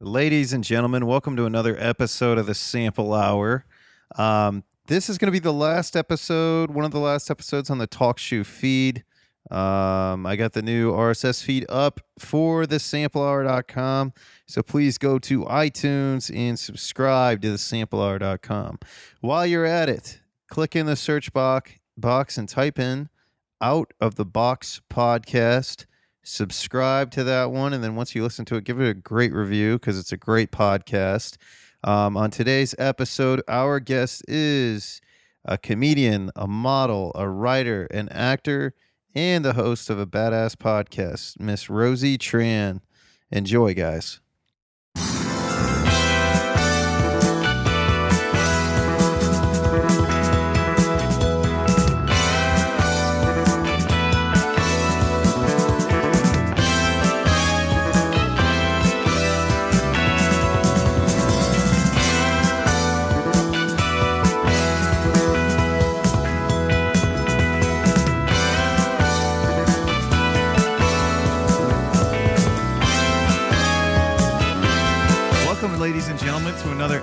[0.00, 3.64] Ladies and gentlemen, welcome to another episode of the Sample Hour.
[4.16, 7.78] Um, this is going to be the last episode, one of the last episodes on
[7.78, 9.04] the TalkShoe feed.
[9.50, 14.12] Um, I got the new RSS feed up for the samplehour.com.
[14.44, 18.78] So please go to iTunes and subscribe to the samplehour.com.
[19.22, 20.20] While you're at it,
[20.50, 23.08] click in the search box, box and type in
[23.62, 25.86] out of the box podcast
[26.26, 27.72] subscribe to that one.
[27.72, 30.16] And then once you listen to it, give it a great review because it's a
[30.16, 31.36] great podcast.
[31.84, 35.00] Um, on today's episode, our guest is
[35.44, 38.74] a comedian, a model, a writer, an actor,
[39.14, 42.80] and the host of a badass podcast, Miss Rosie Tran.
[43.30, 44.20] Enjoy, guys.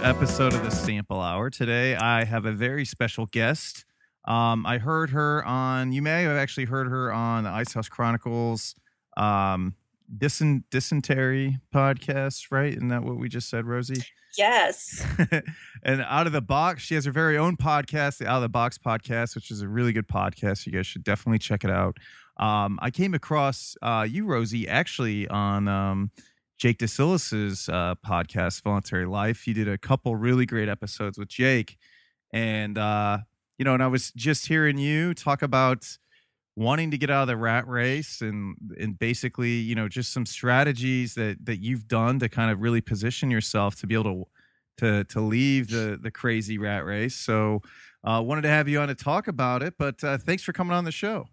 [0.03, 1.49] Episode of the Sample Hour.
[1.49, 3.85] Today, I have a very special guest.
[4.25, 7.87] Um, I heard her on, you may have actually heard her on the Ice House
[7.87, 8.75] Chronicles
[9.15, 9.75] um,
[10.17, 12.73] dysen- dysentery podcast, right?
[12.73, 14.03] Isn't that what we just said, Rosie?
[14.37, 15.05] Yes.
[15.83, 18.49] and out of the box, she has her very own podcast, the Out of the
[18.49, 20.65] Box podcast, which is a really good podcast.
[20.65, 21.97] You guys should definitely check it out.
[22.37, 26.11] Um, I came across uh, you, Rosie, actually on um,
[26.57, 29.47] Jake Desyllas's uh, podcast, Voluntary Life.
[29.47, 31.77] You did a couple really great episodes with Jake,
[32.31, 33.19] and uh,
[33.57, 35.97] you know, and I was just hearing you talk about
[36.55, 40.25] wanting to get out of the rat race and and basically you know just some
[40.25, 44.25] strategies that that you've done to kind of really position yourself to be able to
[44.77, 47.15] to to leave the the crazy rat race.
[47.15, 47.61] So
[48.03, 50.73] uh wanted to have you on to talk about it but uh thanks for coming
[50.73, 51.25] on the show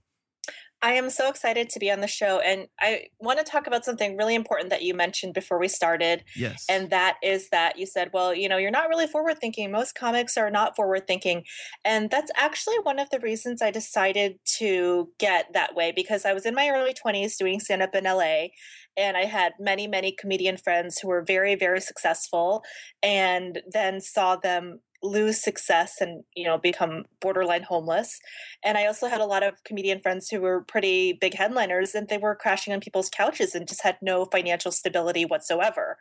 [0.83, 2.41] I am so excited to be on the show.
[2.41, 6.25] And I want to talk about something really important that you mentioned before we started.
[6.35, 9.71] yes And that is that you said, well, you know, you're not really forward thinking.
[9.71, 11.45] Most comics are not forward thinking.
[11.85, 16.33] And that's actually one of the reasons I decided to get that way because I
[16.33, 18.49] was in my early 20s doing stand up in LA.
[18.97, 22.65] And I had many, many comedian friends who were very, very successful
[23.03, 28.19] and then saw them lose success and you know become borderline homeless
[28.65, 32.09] and i also had a lot of comedian friends who were pretty big headliners and
[32.09, 35.99] they were crashing on people's couches and just had no financial stability whatsoever.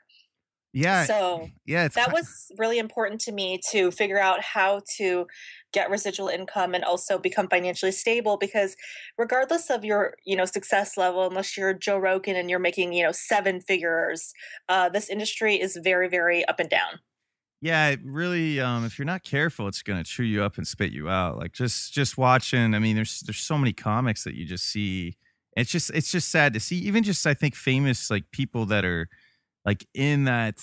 [0.71, 5.25] Yeah so yeah it's that was really important to me to figure out how to
[5.73, 8.75] get residual income and also become financially stable because
[9.17, 13.03] regardless of your you know success level unless you're joe rogan and you're making you
[13.03, 14.31] know seven figures
[14.67, 16.99] uh, this industry is very very up and down
[17.61, 20.91] yeah it really um if you're not careful it's gonna chew you up and spit
[20.91, 24.45] you out like just just watching i mean there's there's so many comics that you
[24.45, 25.15] just see
[25.57, 28.85] it's just it's just sad to see even just i think famous like people that
[28.85, 29.09] are
[29.65, 30.57] like in that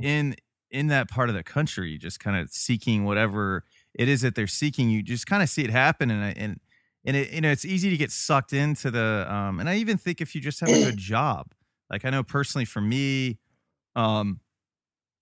[0.00, 0.34] in
[0.70, 3.64] in that part of the country just kind of seeking whatever
[3.94, 6.60] it is that they're seeking you just kind of see it happen and I, and
[7.04, 9.96] and it, you know it's easy to get sucked into the um and i even
[9.96, 11.52] think if you just have a good job
[11.90, 13.38] like i know personally for me
[13.96, 14.40] um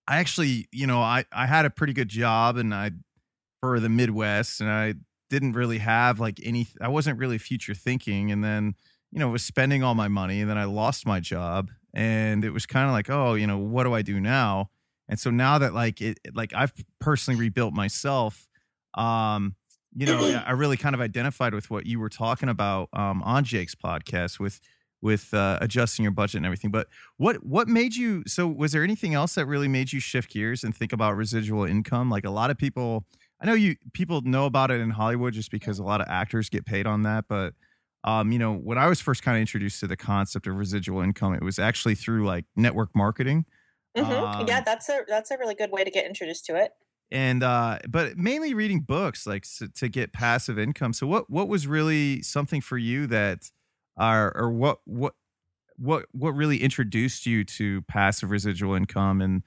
[0.09, 2.91] i actually you know i i had a pretty good job and i
[3.61, 4.94] for the midwest and i
[5.28, 8.75] didn't really have like any i wasn't really future thinking and then
[9.12, 12.50] you know was spending all my money and then i lost my job and it
[12.50, 14.71] was kind of like oh you know what do i do now?
[15.09, 18.47] And so now that like it like i've personally rebuilt myself
[18.94, 19.56] um
[19.97, 23.43] you know i really kind of identified with what you were talking about um on
[23.43, 24.60] jake's podcast with
[25.03, 28.83] with uh, adjusting your budget and everything but what what made you so was there
[28.84, 32.31] anything else that really made you shift gears and think about residual income like a
[32.31, 33.05] lot of people
[33.41, 36.49] i know you people know about it in hollywood just because a lot of actors
[36.49, 37.55] get paid on that but
[38.03, 41.03] um, you know, when I was first kind of introduced to the concept of residual
[41.03, 43.44] income, it was actually through like network marketing.
[43.97, 44.05] Mhm.
[44.05, 46.72] Um, yeah that's a that's a really good way to get introduced to it
[47.10, 51.66] and uh but mainly reading books like to get passive income so what what was
[51.66, 53.51] really something for you that
[54.00, 55.14] are or what what
[55.76, 59.42] what what really introduced you to passive residual income and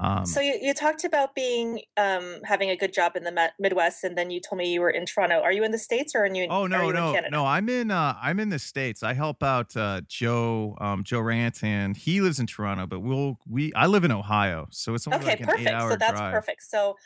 [0.00, 4.02] um so you, you talked about being um, having a good job in the midwest
[4.02, 6.24] and then you told me you were in toronto are you in the states or
[6.24, 7.46] are you, Oh are no in no canada no!
[7.46, 9.02] I'm in uh I'm in the states.
[9.02, 13.38] I help out uh Joe um Joe Rant and he lives in Toronto, but we'll
[13.48, 15.96] we I live in Ohio, so it's only okay like an eight perfect hour so
[15.96, 16.32] that's drive.
[16.32, 16.96] perfect so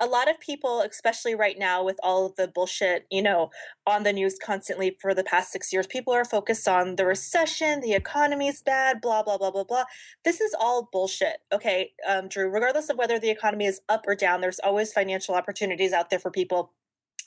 [0.00, 3.50] a lot of people, especially right now with all of the bullshit, you know,
[3.86, 7.80] on the news constantly for the past six years, people are focused on the recession,
[7.80, 9.84] the economy's bad, blah, blah, blah, blah, blah.
[10.24, 11.38] This is all bullshit.
[11.52, 15.34] Okay, um, Drew, regardless of whether the economy is up or down, there's always financial
[15.34, 16.72] opportunities out there for people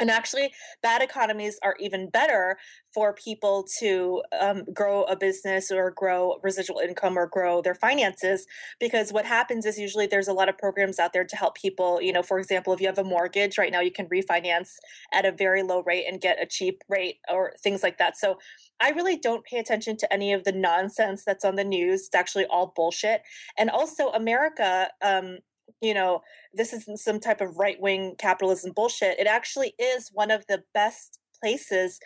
[0.02, 0.52] and actually,
[0.82, 2.58] bad economies are even better
[2.92, 8.48] for people to um, grow a business or grow residual income or grow their finances.
[8.80, 12.02] Because what happens is usually there's a lot of programs out there to help people.
[12.02, 14.72] You know, for example, if you have a mortgage right now, you can refinance
[15.14, 18.18] at a very low rate and get a cheap rate or things like that.
[18.18, 18.40] So
[18.82, 22.08] I really don't pay attention to any of the nonsense that's on the news.
[22.08, 23.22] It's actually all bullshit.
[23.56, 25.38] And also, America, um,
[25.82, 26.22] you know,
[26.54, 29.20] this isn't some type of right wing capitalism bullshit.
[29.20, 32.00] It actually is one of the best places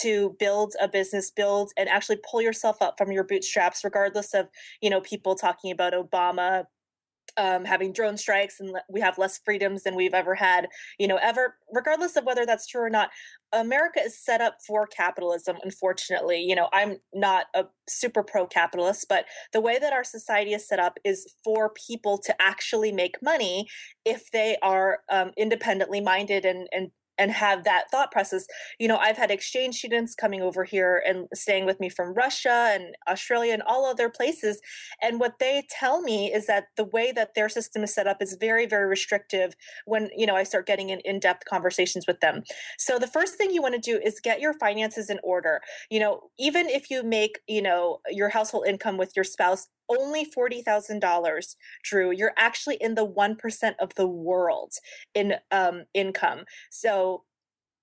[0.00, 4.48] to build a business build and actually pull yourself up from your bootstraps regardless of
[4.80, 6.64] you know people talking about obama
[7.36, 11.18] um, having drone strikes and we have less freedoms than we've ever had you know
[11.22, 13.10] ever regardless of whether that's true or not.
[13.54, 16.40] America is set up for capitalism unfortunately.
[16.40, 20.66] You know i'm not a super pro capitalist but the way that our society is
[20.66, 23.66] set up is for people to actually make money
[24.04, 28.46] if they are um, independently minded and and and have that thought process.
[28.78, 32.70] You know, I've had exchange students coming over here and staying with me from Russia
[32.72, 34.60] and Australia and all other places.
[35.00, 38.20] And what they tell me is that the way that their system is set up
[38.20, 39.54] is very, very restrictive
[39.86, 42.42] when, you know, I start getting in in depth conversations with them.
[42.78, 45.60] So the first thing you want to do is get your finances in order.
[45.90, 49.68] You know, even if you make, you know, your household income with your spouse
[49.98, 54.72] only $40,000, Drew, you're actually in the 1% of the world
[55.14, 56.44] in um, income.
[56.70, 57.24] So,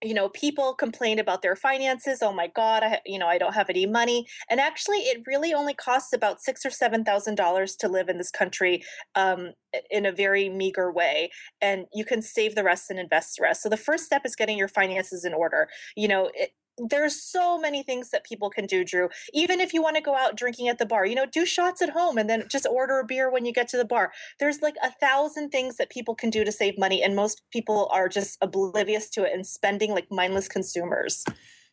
[0.01, 2.19] you know, people complain about their finances.
[2.21, 4.27] Oh my God, I, you know, I don't have any money.
[4.50, 8.17] And actually, it really only costs about six or seven thousand dollars to live in
[8.17, 8.81] this country
[9.15, 9.51] um,
[9.91, 11.31] in a very meager way.
[11.61, 13.61] And you can save the rest and invest the rest.
[13.61, 15.67] So the first step is getting your finances in order.
[15.97, 19.09] You know, it, there's so many things that people can do drew.
[19.33, 21.81] Even if you want to go out drinking at the bar you know do shots
[21.81, 24.11] at home and then just order a beer when you get to the bar.
[24.39, 27.89] There's like a thousand things that people can do to save money and most people
[27.91, 31.23] are just oblivious to it and spending like mindless consumers.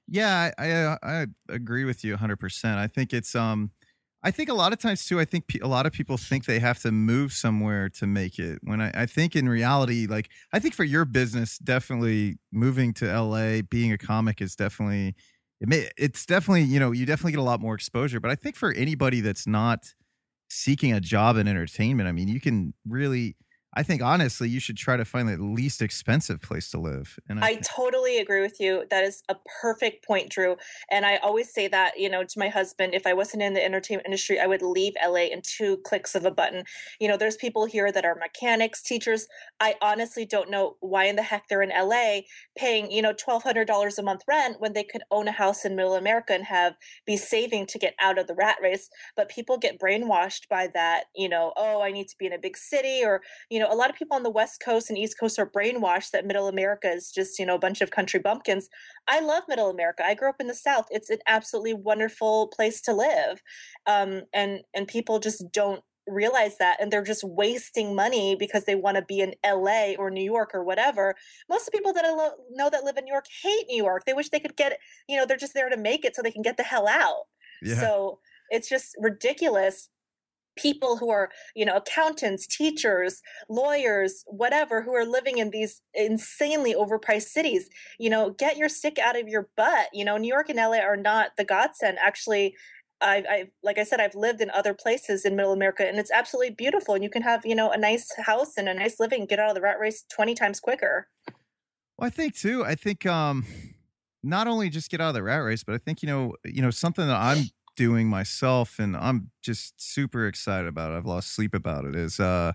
[0.08, 3.70] Yeah i i, I agree with you 100% i think it's um
[4.26, 5.20] I think a lot of times too.
[5.20, 8.58] I think a lot of people think they have to move somewhere to make it.
[8.64, 13.06] When I, I think in reality, like I think for your business, definitely moving to
[13.06, 15.14] LA, being a comic is definitely
[15.61, 18.19] it may it's definitely you know you definitely get a lot more exposure.
[18.19, 19.94] But I think for anybody that's not
[20.50, 23.37] seeking a job in entertainment, I mean, you can really
[23.76, 27.19] I think honestly, you should try to find the least expensive place to live.
[27.28, 28.87] And I, I totally agree with you.
[28.88, 30.56] That is a perfect point, Drew.
[30.90, 33.62] And I always say that, you know, to my husband, if I wasn't in the
[33.62, 36.64] entertainment industry, I would leave LA in two clicks of a button.
[36.99, 39.26] You know, there's people here that are mechanics, teachers.
[39.61, 42.20] I honestly don't know why in the heck they're in LA
[42.56, 45.96] paying, you know, $1,200 a month rent when they could own a house in middle
[45.96, 46.76] America and have
[47.06, 48.88] be saving to get out of the rat race.
[49.17, 52.38] But people get brainwashed by that, you know, oh, I need to be in a
[52.38, 53.20] big city or,
[53.50, 55.51] you know, know, a lot of people on the West Coast and East Coast are
[55.51, 58.69] brainwashed that Middle America is just, you know, a bunch of country bumpkins.
[59.07, 60.05] I love Middle America.
[60.05, 60.87] I grew up in the South.
[60.91, 63.43] It's an absolutely wonderful place to live,
[63.87, 68.77] um, and and people just don't realize that and they're just wasting money because they
[68.77, 71.15] want to be in LA or New York or whatever.
[71.49, 73.83] Most of the people that I lo- know that live in New York hate New
[73.83, 74.05] York.
[74.05, 74.79] They wish they could get,
[75.09, 77.25] you know, they're just there to make it so they can get the hell out.
[77.61, 77.75] Yeah.
[77.75, 78.21] So
[78.51, 79.89] it's just ridiculous
[80.56, 86.75] people who are you know accountants teachers lawyers whatever who are living in these insanely
[86.75, 90.49] overpriced cities you know get your stick out of your butt you know new york
[90.49, 92.54] and la are not the godsend actually
[93.00, 96.11] I, I like I said, I've lived in other places in Middle America, and it's
[96.11, 96.95] absolutely beautiful.
[96.95, 99.50] And you can have, you know, a nice house and a nice living, get out
[99.50, 101.09] of the rat race twenty times quicker.
[101.99, 102.64] Well, I think too.
[102.64, 103.45] I think um,
[104.23, 106.62] not only just get out of the rat race, but I think you know, you
[106.62, 107.45] know, something that I'm
[107.76, 110.97] doing myself and I'm just super excited about it.
[110.97, 112.52] I've lost sleep about it is uh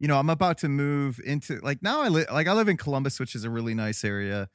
[0.00, 2.76] you know, I'm about to move into like now I live like I live in
[2.76, 4.48] Columbus, which is a really nice area.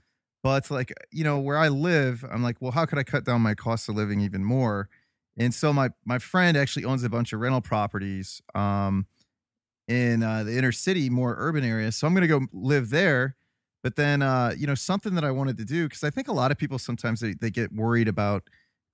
[0.43, 3.41] But like, you know, where I live, I'm like, well, how could I cut down
[3.41, 4.89] my cost of living even more?
[5.37, 9.07] And so my my friend actually owns a bunch of rental properties um
[9.87, 11.95] in uh, the inner city, more urban areas.
[11.95, 13.35] So I'm going to go live there.
[13.81, 16.33] But then, uh, you know, something that I wanted to do because I think a
[16.33, 18.43] lot of people sometimes they, they get worried about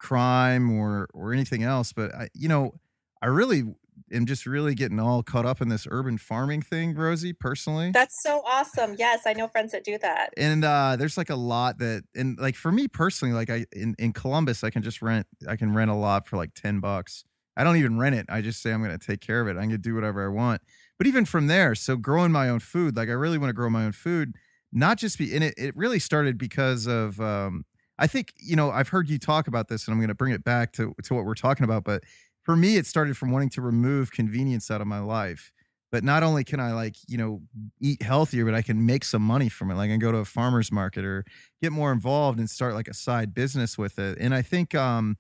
[0.06, 2.74] crime or or anything else but I, you know
[3.22, 3.64] i really
[4.12, 8.22] am just really getting all caught up in this urban farming thing rosie personally that's
[8.22, 11.80] so awesome yes i know friends that do that and uh there's like a lot
[11.80, 15.26] that and like for me personally like i in, in columbus i can just rent
[15.48, 17.26] i can rent a lot for like 10 bucks
[17.58, 18.26] I don't even rent it.
[18.30, 19.58] I just say I'm going to take care of it.
[19.58, 20.62] I'm to do whatever I want.
[20.98, 23.70] But even from there, so growing my own food, like I really want to grow
[23.70, 24.36] my own food,
[24.72, 27.66] not just be, and it, it really started because of, um,
[27.98, 30.34] I think, you know, I've heard you talk about this and I'm going to bring
[30.34, 31.84] it back to, to what we're talking about.
[31.84, 32.04] But
[32.44, 35.52] for me, it started from wanting to remove convenience out of my life.
[35.92, 37.42] But not only can I like, you know,
[37.80, 39.76] eat healthier, but I can make some money from it.
[39.76, 41.24] Like I can go to a farmer's market or
[41.62, 44.18] get more involved and start like a side business with it.
[44.20, 45.16] And I think, um,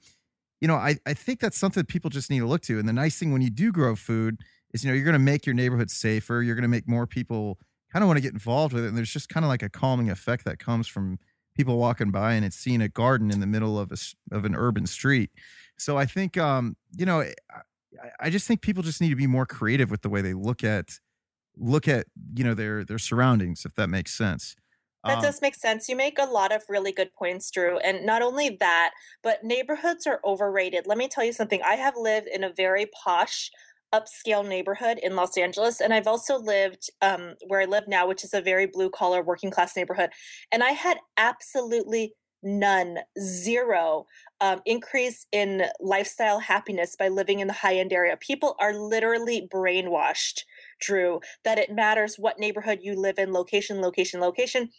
[0.59, 2.77] you know, I, I think that's something that people just need to look to.
[2.77, 4.39] And the nice thing when you do grow food
[4.73, 6.41] is, you know, you're going to make your neighborhood safer.
[6.41, 7.57] You're going to make more people
[7.93, 8.87] kind of want to get involved with it.
[8.87, 11.19] And there's just kind of like a calming effect that comes from
[11.55, 14.55] people walking by and it's seeing a garden in the middle of a, of an
[14.55, 15.31] urban street.
[15.77, 17.33] So I think, um, you know, I,
[18.19, 20.63] I just think people just need to be more creative with the way they look
[20.63, 20.99] at,
[21.57, 24.55] look at, you know, their, their surroundings, if that makes sense.
[25.05, 25.87] That um, does make sense.
[25.87, 27.77] You make a lot of really good points, Drew.
[27.79, 30.87] And not only that, but neighborhoods are overrated.
[30.87, 31.61] Let me tell you something.
[31.61, 33.51] I have lived in a very posh,
[33.95, 35.81] upscale neighborhood in Los Angeles.
[35.81, 39.23] And I've also lived um, where I live now, which is a very blue collar,
[39.23, 40.09] working class neighborhood.
[40.51, 44.05] And I had absolutely none, zero
[44.39, 48.17] um, increase in lifestyle happiness by living in the high end area.
[48.17, 50.41] People are literally brainwashed,
[50.79, 54.69] Drew, that it matters what neighborhood you live in, location, location, location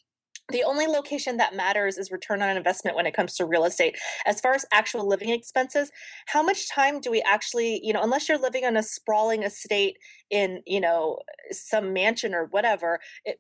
[0.53, 3.97] the only location that matters is return on investment when it comes to real estate.
[4.26, 5.91] As far as actual living expenses
[6.26, 9.97] how much time do we actually you know unless you're living on a sprawling estate
[10.30, 11.18] in you know
[11.52, 13.38] some mansion or whatever it,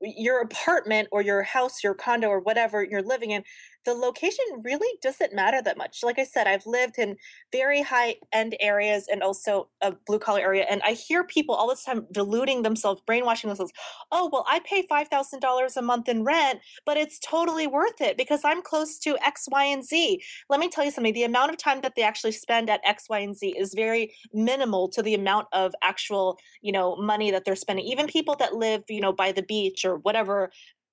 [0.00, 3.42] your apartment or your house your condo or whatever you're living in
[3.84, 6.00] the location really doesn't matter that much.
[6.02, 7.16] Like i said i've lived in
[7.52, 11.68] very high end areas and also a blue collar area and i hear people all
[11.68, 13.72] the time deluding themselves brainwashing themselves
[14.12, 18.40] oh well i pay $5000 a month in rent but it's totally worth it because
[18.44, 20.22] i'm close to x y and z.
[20.48, 23.08] Let me tell you something the amount of time that they actually spend at x
[23.08, 26.27] y and z is very minimal to the amount of actual
[26.60, 29.84] you know money that they're spending even people that live you know by the beach
[29.84, 30.50] or whatever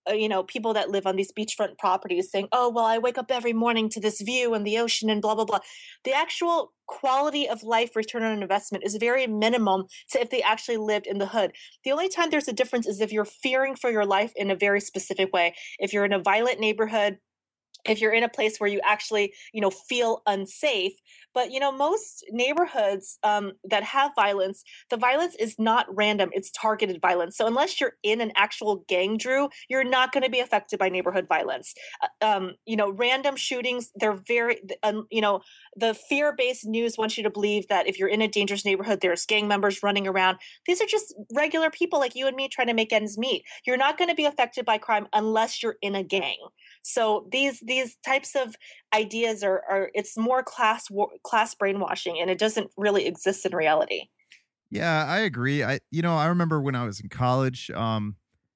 [0.10, 3.18] uh, you know people that live on these beachfront properties saying oh well i wake
[3.18, 5.60] up every morning to this view and the ocean and blah blah blah.
[6.04, 10.78] The actual quality of life return on investment is very minimum to if they actually
[10.78, 11.52] lived in the hood.
[11.84, 14.56] The only time there's a difference is if you're fearing for your life in a
[14.56, 15.56] very specific way.
[15.80, 17.18] If you're in a violent neighborhood
[17.88, 20.94] if you're in a place where you actually you know feel unsafe
[21.34, 26.52] but you know most neighborhoods um, that have violence the violence is not random it's
[26.52, 27.38] targeted violence.
[27.38, 30.90] So unless you're in an actual gang drew you're not going to be affected by
[30.90, 31.74] neighborhood violence.
[32.02, 35.42] Uh, um, you know random shootings they're very um, you know
[35.76, 39.26] the fear-based news wants you to believe that if you're in a dangerous neighborhood there's
[39.26, 40.38] gang members running around.
[40.66, 43.44] These are just regular people like you and me trying to make ends meet.
[43.66, 46.38] You're not going to be affected by crime unless you're in a gang.
[46.82, 48.56] So these these types of
[48.94, 50.88] ideas are, are it's more class
[51.24, 54.10] class brainwashing and it doesn't really exist in reality.
[54.70, 55.64] Yeah, I agree.
[55.64, 58.16] I you know, I remember when I was in college, um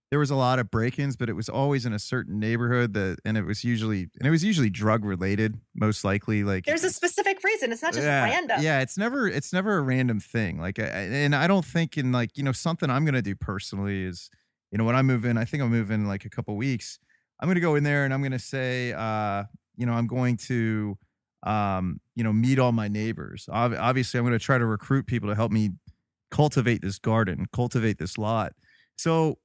[0.09, 3.19] there was a lot of break-ins, but it was always in a certain neighborhood that,
[3.25, 6.43] and it was usually, and it was usually drug related, most likely.
[6.43, 7.71] Like there's a specific reason.
[7.71, 8.61] It's not just yeah, random.
[8.61, 10.59] Yeah, it's never, it's never a random thing.
[10.59, 14.31] Like, and I don't think in like, you know, something I'm gonna do personally is,
[14.71, 16.97] you know, when I move in, I think I'll move in like a couple weeks.
[17.39, 19.45] I'm going to go in there and I'm going to say, uh,
[19.77, 20.97] you know, I'm going to,
[21.43, 23.47] um, you know, meet all my neighbors.
[23.51, 25.71] Obviously, I'm going to try to recruit people to help me
[26.31, 28.53] cultivate this garden, cultivate this lot.
[28.97, 29.37] So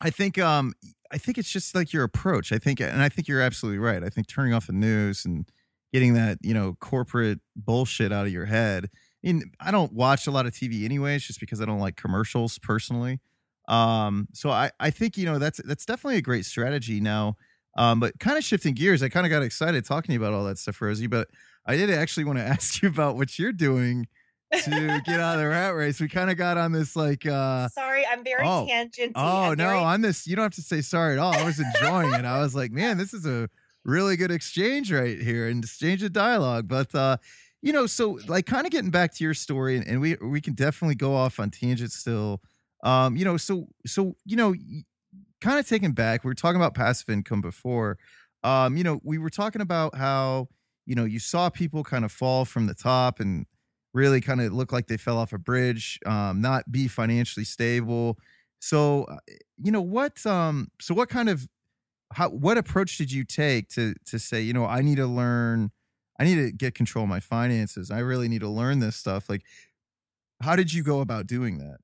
[0.00, 0.74] I think, um,
[1.12, 2.52] I think it's just like your approach.
[2.52, 4.02] I think, and I think you're absolutely right.
[4.02, 5.48] I think turning off the news and
[5.92, 8.88] getting that, you know, corporate bullshit out of your head.
[9.22, 11.96] I mean, I don't watch a lot of TV anyways, just because I don't like
[11.96, 13.20] commercials personally.
[13.70, 17.36] Um, so I, I think you know that's that's definitely a great strategy now.
[17.76, 20.34] Um, but kind of shifting gears, I kind of got excited talking to you about
[20.34, 21.06] all that stuff, Rosie.
[21.06, 21.28] But
[21.64, 24.08] I did actually want to ask you about what you're doing
[24.52, 26.00] to get out of the rat race.
[26.00, 29.12] We kind of got on this like uh sorry, I'm very oh, tangent.
[29.14, 29.78] Oh I'm no, very...
[29.78, 31.32] on this you don't have to say sorry at all.
[31.32, 32.24] I was enjoying it.
[32.24, 33.48] I was like, man, this is a
[33.84, 36.66] really good exchange right here and exchange of dialogue.
[36.66, 37.18] But uh,
[37.62, 40.40] you know, so like kind of getting back to your story, and, and we we
[40.40, 42.40] can definitely go off on tangents still
[42.82, 44.54] um, you know, so so you know,
[45.40, 46.24] kind of taken back.
[46.24, 47.98] We were talking about passive income before.
[48.42, 50.48] Um, you know, we were talking about how
[50.86, 53.46] you know you saw people kind of fall from the top and
[53.92, 58.18] really kind of look like they fell off a bridge, um, not be financially stable.
[58.60, 59.16] So, uh,
[59.58, 61.48] you know, what um, so what kind of
[62.12, 65.70] how what approach did you take to to say, you know, I need to learn,
[66.18, 67.90] I need to get control of my finances.
[67.90, 69.28] I really need to learn this stuff.
[69.28, 69.42] Like,
[70.42, 71.78] how did you go about doing that?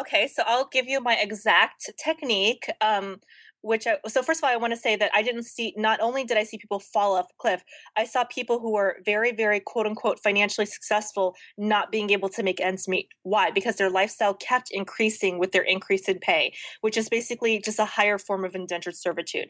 [0.00, 2.66] Okay, so I'll give you my exact technique.
[2.80, 3.20] Um,
[3.62, 6.00] which I, so first of all i want to say that i didn't see not
[6.00, 7.64] only did i see people fall off a cliff
[7.96, 12.42] i saw people who were very very quote unquote financially successful not being able to
[12.42, 13.08] make ends meet.
[13.22, 13.50] Why?
[13.50, 17.84] Because their lifestyle kept increasing with their increase in pay which is basically just a
[17.84, 19.48] higher form of indentured servitude.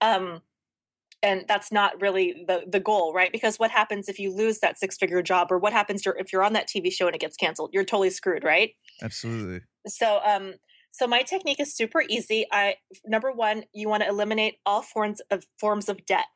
[0.00, 0.42] Um,
[1.22, 3.32] and that's not really the the goal right?
[3.32, 6.44] Because what happens if you lose that six figure job or what happens if you're
[6.44, 7.70] on that tv show and it gets canceled?
[7.72, 8.72] You're totally screwed right?
[9.02, 10.54] Absolutely so um
[10.94, 12.46] so my technique is super easy.
[12.52, 16.26] I number one, you want to eliminate all forms of forms of debt.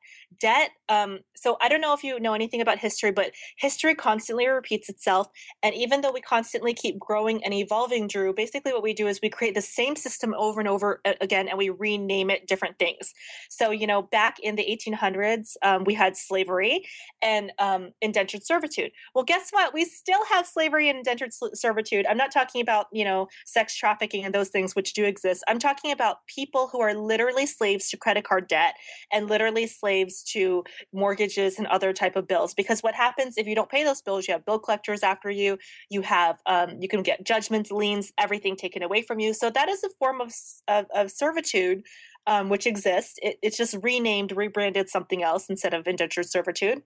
[0.40, 0.70] Debt.
[0.88, 4.88] Um, so I don't know if you know anything about history, but history constantly repeats
[4.88, 5.28] itself.
[5.62, 9.20] And even though we constantly keep growing and evolving, Drew, basically what we do is
[9.22, 13.14] we create the same system over and over again, and we rename it different things.
[13.48, 16.84] So you know, back in the 1800s, um, we had slavery
[17.22, 18.90] and um, indentured servitude.
[19.14, 19.72] Well, guess what?
[19.72, 22.06] We still have slavery and indentured servitude.
[22.06, 25.44] I'm not talking about you know sex trafficking and those those things which do exist.
[25.48, 28.74] I'm talking about people who are literally slaves to credit card debt
[29.12, 32.54] and literally slaves to mortgages and other type of bills.
[32.54, 34.26] Because what happens if you don't pay those bills?
[34.26, 35.58] You have bill collectors after you.
[35.90, 39.34] You have um, you can get judgments, liens, everything taken away from you.
[39.34, 40.32] So that is a form of
[40.68, 41.82] of, of servitude.
[42.26, 43.14] Um, which exists.
[43.22, 46.82] It, it's just renamed, rebranded something else instead of indentured servitude.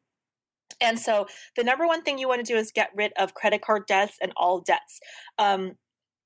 [0.81, 1.26] And so
[1.57, 4.19] the number one thing you want to do is get rid of credit card debts
[4.23, 5.00] and all debts.
[5.38, 5.73] Um,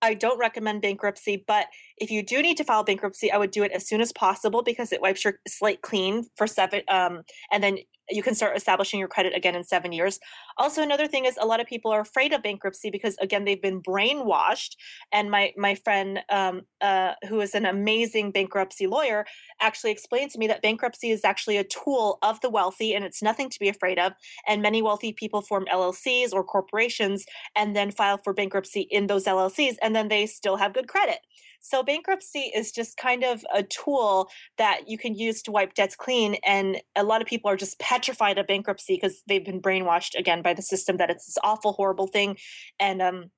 [0.03, 3.63] I don't recommend bankruptcy, but if you do need to file bankruptcy, I would do
[3.63, 7.63] it as soon as possible because it wipes your slate clean for seven, um, and
[7.63, 7.79] then
[8.11, 10.19] you can start establishing your credit again in seven years.
[10.59, 13.63] Also, another thing is a lot of people are afraid of bankruptcy because again they've
[13.63, 14.77] been brainwashed.
[15.13, 19.27] And my my friend, um, uh, who is an amazing bankruptcy lawyer,
[19.61, 23.23] actually explained to me that bankruptcy is actually a tool of the wealthy and it's
[23.23, 24.13] nothing to be afraid of.
[24.47, 27.25] And many wealthy people form LLCs or corporations
[27.57, 31.19] and then file for bankruptcy in those LLCs, and then they still have good credit.
[31.69, 35.97] So bankruptcy is just kind of a tool that you can use to wipe debts
[35.97, 36.37] clean.
[36.47, 40.43] And a lot of people are just petrified of bankruptcy because they've been brainwashed again
[40.43, 42.37] by the system that it's this awful, horrible thing.
[42.79, 43.31] And um,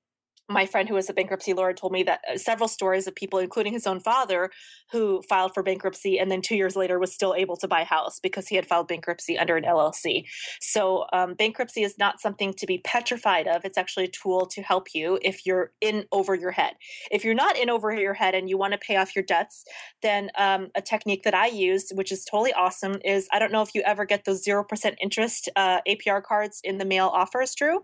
[0.49, 3.39] my friend who is a bankruptcy lawyer told me that uh, several stories of people
[3.39, 4.51] including his own father
[4.93, 7.85] who filed for bankruptcy and then two years later was still able to buy a
[7.85, 10.25] house because he had filed bankruptcy under an llc
[10.61, 13.65] so um, bankruptcy is not something to be petrified of.
[13.65, 16.75] It's actually a tool to help you if you're in over your head.
[17.11, 19.65] If you're not in over your head and you want to pay off your debts
[20.03, 23.63] then um, a technique that i use which is totally awesome is i don't know
[23.63, 27.81] if you ever get those 0% interest uh, apr cards in the mail offers drew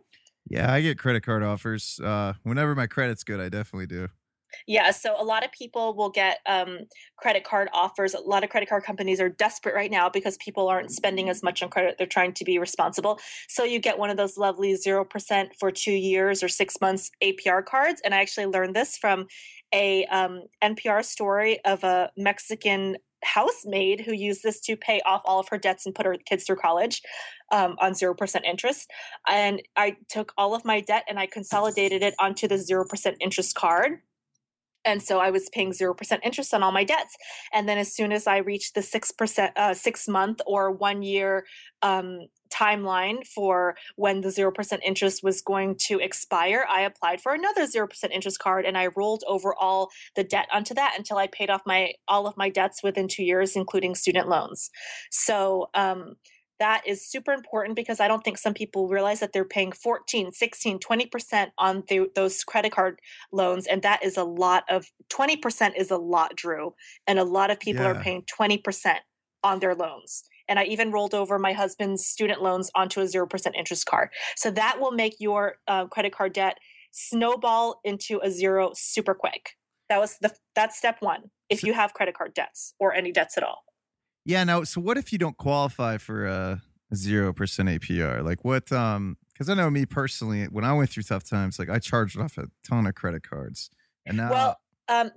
[0.49, 2.01] yeah, I get credit card offers.
[2.03, 4.09] Uh, whenever my credit's good, I definitely do.
[4.67, 6.81] Yeah, so a lot of people will get um,
[7.17, 8.15] credit card offers.
[8.15, 11.43] A lot of credit card companies are desperate right now because people aren't spending as
[11.43, 11.97] much on credit.
[11.99, 13.19] They're trying to be responsible.
[13.49, 17.65] So you get one of those lovely 0% for two years or six months APR
[17.65, 18.01] cards.
[18.05, 19.27] And I actually learned this from
[19.75, 25.41] a um, NPR story of a Mexican housemaid who used this to pay off all
[25.41, 27.03] of her debts and put her kids through college
[27.53, 28.91] um, on 0% interest.
[29.29, 33.55] And I took all of my debt and I consolidated it onto the 0% interest
[33.55, 34.01] card.
[34.85, 37.17] And so I was paying 0% interest on all my debts.
[37.53, 41.47] And then as soon as I reached the 6%, uh, six month or one year
[41.83, 47.67] um, timeline for when the 0% interest was going to expire, I applied for another
[47.67, 51.51] 0% interest card and I rolled over all the debt onto that until I paid
[51.51, 54.71] off my all of my debts within 2 years including student loans.
[55.11, 56.17] So, um,
[56.61, 60.33] that is super important because I don't think some people realize that they're paying 14,
[60.33, 63.01] 16, 20% on the, those credit card
[63.33, 63.67] loans.
[63.67, 66.75] And that is a lot of 20% is a lot, Drew.
[67.07, 67.91] And a lot of people yeah.
[67.91, 68.97] are paying 20%
[69.43, 73.55] on their loans and I even rolled over my husband's student loans onto a 0%
[73.55, 74.11] interest card.
[74.37, 76.59] So that will make your uh, credit card debt
[76.93, 79.51] snowball into a zero super quick.
[79.89, 83.37] That was the that's step 1 if you have credit card debts or any debts
[83.37, 83.65] at all.
[84.25, 86.63] Yeah, now so what if you don't qualify for a
[86.95, 88.23] 0% APR?
[88.23, 91.69] Like what um cuz I know me personally when I went through tough times like
[91.69, 93.71] I charged off a ton of credit cards.
[94.07, 94.57] And now Well,
[94.89, 95.11] um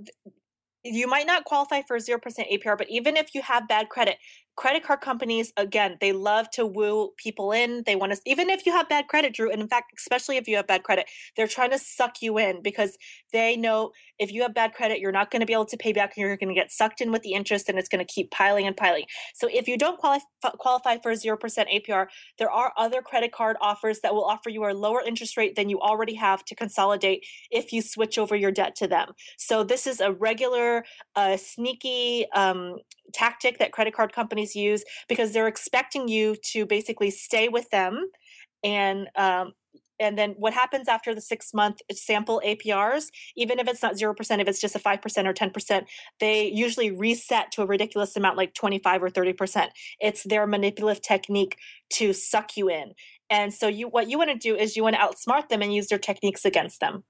[0.84, 4.18] you might not qualify for 0% APR, but even if you have bad credit,
[4.58, 7.84] credit card companies again they love to woo people in.
[7.86, 10.48] They want to even if you have bad credit drew and in fact especially if
[10.48, 12.98] you have bad credit they're trying to suck you in because
[13.32, 15.94] they know if you have bad credit you're not going to be able to pay
[15.94, 18.14] back and you're going to get sucked in with the interest and it's going to
[18.14, 19.06] keep piling and piling.
[19.34, 20.26] So if you don't qualify
[20.60, 22.08] qualify for 0% apr
[22.40, 25.70] there are other credit card offers that will offer you a lower interest rate than
[25.70, 29.14] you already have to consolidate if you switch over your debt to them.
[29.38, 30.84] So this is a regular
[31.16, 32.78] uh, sneaky um,
[33.14, 38.10] tactic that credit card companies use because they're expecting you to basically stay with them
[38.64, 39.54] and um,
[40.00, 44.40] and then what happens after the six month sample APRs, even if it's not 0%,
[44.40, 45.86] if it's just a 5% or 10%,
[46.20, 49.70] they usually reset to a ridiculous amount like 25 or 30%.
[50.00, 51.58] It's their manipulative technique
[51.94, 52.94] to suck you in.
[53.30, 55.74] And so you what you want to do is you want to outsmart them and
[55.74, 57.04] use their techniques against them.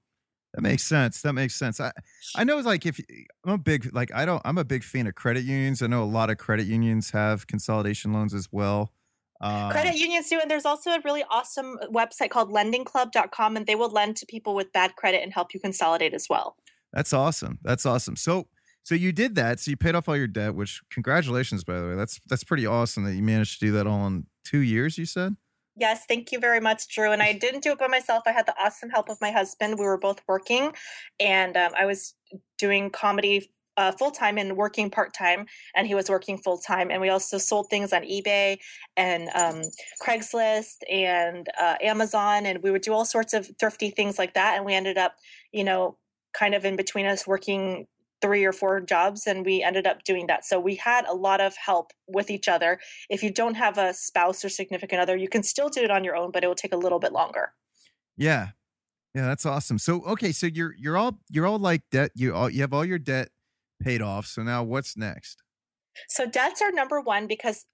[0.58, 1.22] That makes sense.
[1.22, 1.78] That makes sense.
[1.78, 1.92] I
[2.34, 3.00] I know like if
[3.44, 5.82] I'm a big like I don't I'm a big fan of credit unions.
[5.82, 8.92] I know a lot of credit unions have consolidation loans as well.
[9.40, 13.76] Um, credit unions do, and there's also a really awesome website called lendingclub.com, and they
[13.76, 16.56] will lend to people with bad credit and help you consolidate as well.
[16.92, 17.60] That's awesome.
[17.62, 18.16] That's awesome.
[18.16, 18.48] So
[18.82, 19.60] so you did that.
[19.60, 21.94] So you paid off all your debt, which congratulations, by the way.
[21.94, 24.98] That's that's pretty awesome that you managed to do that all in two years.
[24.98, 25.36] You said.
[25.78, 27.12] Yes, thank you very much, Drew.
[27.12, 28.24] And I didn't do it by myself.
[28.26, 29.78] I had the awesome help of my husband.
[29.78, 30.72] We were both working,
[31.20, 32.14] and um, I was
[32.58, 36.90] doing comedy uh, full time and working part time, and he was working full time.
[36.90, 38.58] And we also sold things on eBay
[38.96, 39.62] and um,
[40.02, 44.56] Craigslist and uh, Amazon, and we would do all sorts of thrifty things like that.
[44.56, 45.14] And we ended up,
[45.52, 45.96] you know,
[46.32, 47.86] kind of in between us working
[48.20, 50.44] three or four jobs and we ended up doing that.
[50.44, 52.80] So we had a lot of help with each other.
[53.08, 56.04] If you don't have a spouse or significant other you can still do it on
[56.04, 57.52] your own but it will take a little bit longer.
[58.16, 58.48] Yeah.
[59.14, 59.78] Yeah that's awesome.
[59.78, 62.84] So okay so you're you're all you're all like debt you all you have all
[62.84, 63.28] your debt
[63.82, 64.26] paid off.
[64.26, 65.42] So now what's next?
[66.08, 67.66] So debts are number one because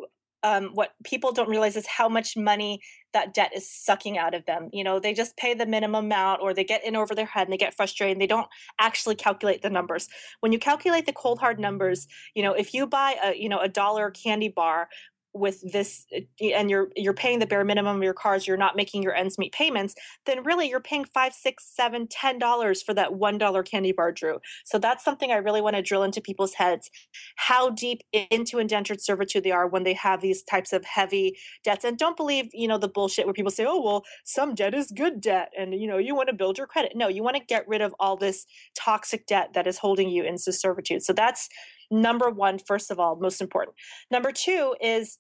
[0.45, 2.81] um, what people don't realize is how much money
[3.15, 4.69] that debt is sucking out of them.
[4.73, 7.45] You know, they just pay the minimum amount or they get in over their head
[7.45, 10.07] and they get frustrated and they don't actually calculate the numbers.
[10.41, 13.61] When you calculate the cold hard numbers, you know, if you buy a, you know,
[13.61, 14.89] a dollar candy bar
[15.35, 18.77] with this eh, and you're you're paying the bare minimum of your cars you're not
[18.77, 19.95] making your ends meet payments
[20.27, 24.13] then really you're paying five six seven ten dollars for that one dollar candy bar
[24.13, 24.39] drew.
[24.65, 26.91] So that's something i really want to drill into people's heads.
[27.37, 31.85] How deep into indentured servitude they are when they have these types of heavy debts
[31.85, 34.91] and don't believe you know the bullshit where people say oh well some debt is
[34.91, 36.93] good debt and you know you want to build your credit.
[36.95, 40.25] No you want to get rid of all this toxic debt that is holding you
[40.25, 41.03] into servitude.
[41.03, 41.49] So that's
[41.91, 43.77] number one first of all most important.
[44.11, 45.19] Number two is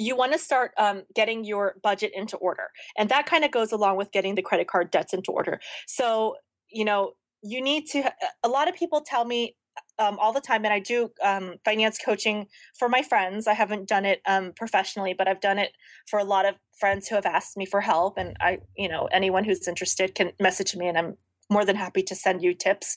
[0.00, 2.68] you want to start um, getting your budget into order.
[2.96, 5.60] And that kind of goes along with getting the credit card debts into order.
[5.86, 6.36] So,
[6.70, 8.10] you know, you need to,
[8.42, 9.56] a lot of people tell me
[9.98, 12.46] um, all the time, and I do um, finance coaching
[12.78, 13.46] for my friends.
[13.46, 15.72] I haven't done it um, professionally, but I've done it
[16.08, 18.14] for a lot of friends who have asked me for help.
[18.16, 21.16] And I, you know, anyone who's interested can message me, and I'm
[21.50, 22.96] more than happy to send you tips.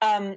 [0.00, 0.36] Um,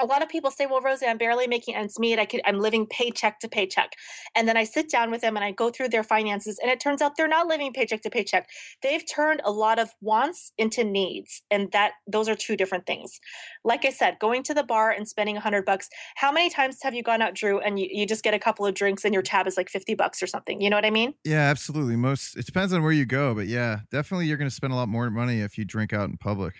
[0.00, 2.18] a lot of people say, "Well, Rosie, I'm barely making ends meet.
[2.18, 3.92] I could, I'm living paycheck to paycheck."
[4.34, 6.80] And then I sit down with them and I go through their finances, and it
[6.80, 8.48] turns out they're not living paycheck to paycheck.
[8.82, 13.20] They've turned a lot of wants into needs, and that those are two different things.
[13.64, 15.88] Like I said, going to the bar and spending a hundred bucks.
[16.16, 18.66] How many times have you gone out, Drew, and you, you just get a couple
[18.66, 20.60] of drinks and your tab is like fifty bucks or something?
[20.60, 21.14] You know what I mean?
[21.24, 21.96] Yeah, absolutely.
[21.96, 24.76] Most it depends on where you go, but yeah, definitely you're going to spend a
[24.76, 26.54] lot more money if you drink out in public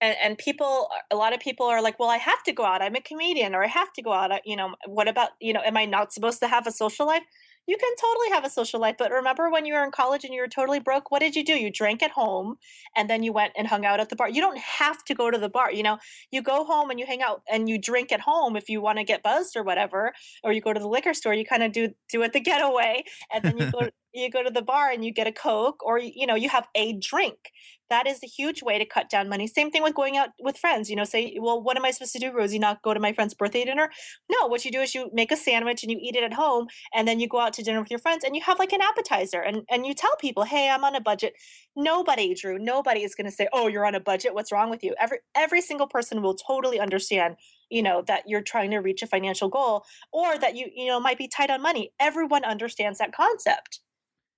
[0.00, 2.82] and, and people a lot of people are like well i have to go out.
[2.82, 4.32] I'm a comedian or i have to go out.
[4.32, 7.06] Uh, you know what about you know am i not supposed to have a social
[7.06, 7.22] life?
[7.66, 10.34] You can totally have a social life but remember when you were in college and
[10.34, 11.52] you were totally broke what did you do?
[11.52, 12.56] You drank at home
[12.96, 14.28] and then you went and hung out at the bar.
[14.28, 15.98] You don't have to go to the bar you know?
[16.30, 18.98] You go home and you hang out and you drink at home if you want
[18.98, 21.72] to get buzzed or whatever or you go to the liquor store you kind of
[21.72, 25.04] do do it the getaway and then you go you go to the bar and
[25.04, 27.52] you get a coke or you know you have a drink.
[27.88, 29.48] That is a huge way to cut down money.
[29.48, 32.12] Same thing with going out with friends you know say well what am i supposed
[32.12, 32.58] to do rosie?
[32.58, 33.90] Not go to my friend's birthday dinner?
[34.30, 36.66] No what you do is you make a sandwich and you eat it at home
[36.94, 38.82] and then you go out to dinner with your friends and you have like an
[38.82, 41.34] appetizer and and you tell people hey i'm on a budget.
[41.76, 44.34] Nobody drew nobody is going to say oh you're on a budget.
[44.34, 44.94] What's wrong with you?
[45.00, 47.36] Every every single person will totally understand
[47.70, 51.00] you know that you're trying to reach a financial goal or that you you know
[51.00, 51.92] might be tight on money.
[52.00, 53.80] Everyone understands that concept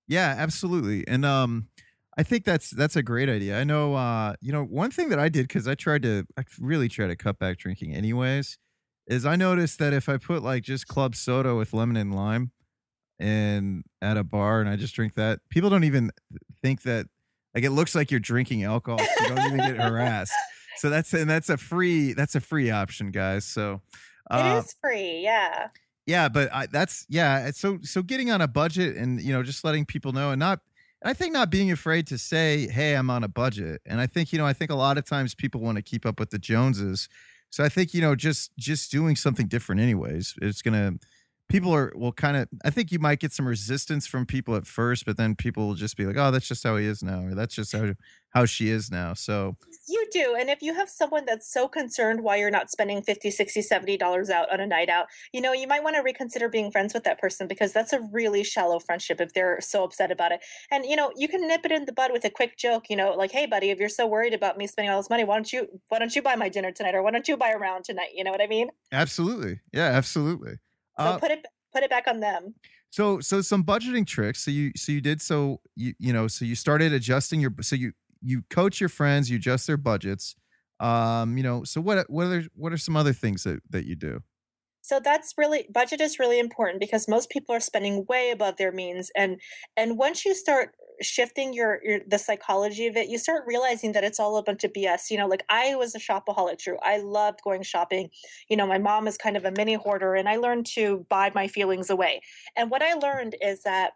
[0.09, 1.07] yeah, absolutely.
[1.07, 1.69] And um
[2.17, 3.59] I think that's that's a great idea.
[3.59, 6.45] I know uh you know one thing that I did cuz I tried to I
[6.61, 8.59] really try to cut back drinking anyways
[9.07, 12.53] is I noticed that if I put like just club soda with lemon and lime
[13.19, 16.11] and at a bar and I just drink that, people don't even
[16.63, 17.07] think that
[17.55, 18.99] like it looks like you're drinking alcohol.
[18.99, 20.33] So you don't even get harassed.
[20.79, 23.45] So that's and that's a free that's a free option, guys.
[23.45, 23.83] So
[24.31, 25.69] uh, it is free, yeah
[26.07, 29.65] yeah but I, that's yeah so so getting on a budget and you know just
[29.65, 30.61] letting people know and not
[31.01, 33.81] and i think not being afraid to say hey i'm on a budget.
[33.87, 36.05] And i think you know i think a lot of times people want to keep
[36.07, 37.09] up with the joneses.
[37.51, 40.95] So i think you know just just doing something different anyways it's gonna
[41.49, 44.67] people are will kind of i think you might get some resistance from people at
[44.67, 47.25] first but then people will just be like oh that's just how he is now
[47.25, 47.93] or that's just how
[48.31, 49.57] how she is now so
[49.89, 53.31] you do and if you have someone that's so concerned why you're not spending 50
[53.31, 56.49] 60 70 dollars out on a night out you know you might want to reconsider
[56.49, 60.11] being friends with that person because that's a really shallow friendship if they're so upset
[60.11, 60.41] about it.
[60.71, 62.97] And you know you can nip it in the bud with a quick joke you
[62.97, 65.37] know like hey buddy if you're so worried about me spending all this money why
[65.37, 67.59] don't you why don't you buy my dinner tonight or why don't you buy a
[67.59, 68.11] round tonight?
[68.15, 68.71] You know what i mean?
[68.91, 69.61] Absolutely.
[69.73, 70.59] Yeah absolutely
[70.99, 72.55] so uh, put it put it back on them.
[72.91, 74.45] So so some budgeting tricks.
[74.45, 77.77] So you so you did so you you know so you started adjusting your so
[77.77, 80.35] you you coach your friends, you adjust their budgets.
[80.81, 83.97] Um, you know, so what what are what are some other things that that you
[83.97, 84.23] do?
[84.83, 88.73] so that's really budget is really important because most people are spending way above their
[88.73, 89.41] means and
[89.77, 94.05] and once you start shifting your, your the psychology of it you start realizing that
[94.05, 96.99] it's all a bunch of bs you know like i was a shopaholic true i
[96.99, 98.11] loved going shopping.
[98.49, 101.31] You know my mom is kind of a mini hoarder and i learned to buy
[101.35, 102.21] my feelings away.
[102.57, 103.93] And what i learned is that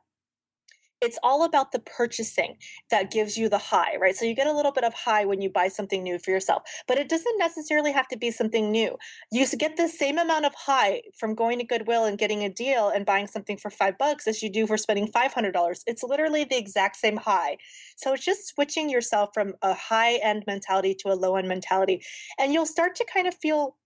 [1.00, 2.56] it's all about the purchasing
[2.90, 4.16] that gives you the high, right?
[4.16, 6.62] So you get a little bit of high when you buy something new for yourself,
[6.88, 8.96] but it doesn't necessarily have to be something new.
[9.30, 12.88] You get the same amount of high from going to Goodwill and getting a deal
[12.88, 15.82] and buying something for five bucks as you do for spending $500.
[15.87, 17.59] It's literally the exact same high.
[17.96, 22.02] So it's just switching yourself from a high end mentality to a low end mentality.
[22.38, 23.76] And you'll start to kind of feel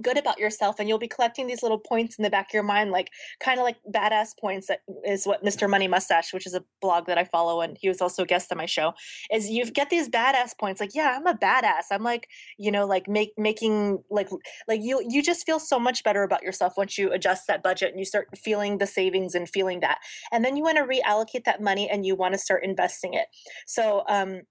[0.00, 2.62] good about yourself and you'll be collecting these little points in the back of your
[2.62, 6.54] mind like kind of like badass points that is what mr money mustache which is
[6.54, 8.92] a blog that i follow and he was also a guest on my show
[9.32, 11.84] is you get these badass points like yeah i'm a badass.
[11.90, 14.28] I'm like you know like make making like
[14.66, 17.90] like you you just feel so much better about yourself once you adjust that budget
[17.90, 19.98] and you start feeling the savings and feeling that
[20.32, 23.26] and then you want to reallocate that money and you want to start investing it.
[23.66, 24.42] So um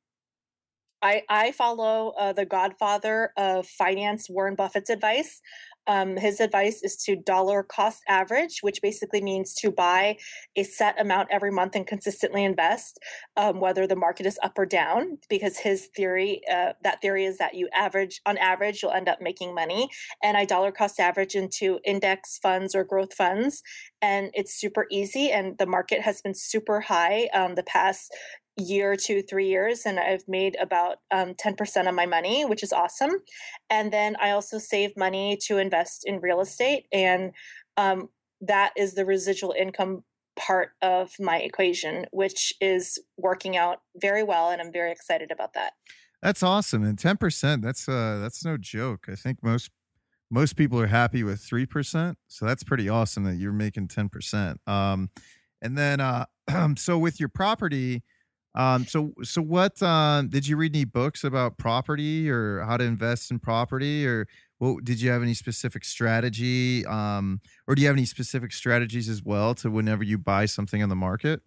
[1.01, 5.41] I, I follow uh, the godfather of finance, Warren Buffett's advice.
[5.88, 10.17] Um, his advice is to dollar cost average, which basically means to buy
[10.57, 12.99] a set amount every month and consistently invest,
[13.38, 15.17] um, whether the market is up or down.
[15.29, 19.21] Because his theory, uh, that theory is that you average on average, you'll end up
[19.21, 19.88] making money.
[20.21, 23.63] And I dollar cost average into index funds or growth funds,
[24.01, 25.31] and it's super easy.
[25.31, 28.13] And the market has been super high um, the past
[28.58, 32.74] year two three years and i've made about um, 10% of my money which is
[32.74, 33.12] awesome.
[33.70, 37.32] And then i also save money to invest in real estate and
[37.78, 38.10] um,
[38.41, 40.04] that is the residual income
[40.36, 45.54] part of my equation which is working out very well and i'm very excited about
[45.54, 45.74] that.
[46.22, 49.06] That's awesome and 10% that's uh that's no joke.
[49.08, 49.70] I think most
[50.30, 55.10] most people are happy with 3% so that's pretty awesome that you're making 10% um
[55.62, 56.26] and then uh
[56.78, 58.04] so with your property
[58.58, 62.84] um, so, so what uh, did you read any books about property or how to
[62.84, 64.28] invest in property, or
[64.60, 69.10] well, did you have any specific strategy, um, or do you have any specific strategies
[69.10, 71.41] as well to whenever you buy something on the market?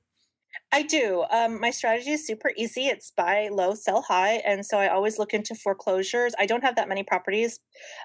[0.73, 1.25] I do.
[1.31, 2.87] Um, my strategy is super easy.
[2.87, 6.33] It's buy low, sell high, and so I always look into foreclosures.
[6.38, 7.59] I don't have that many properties.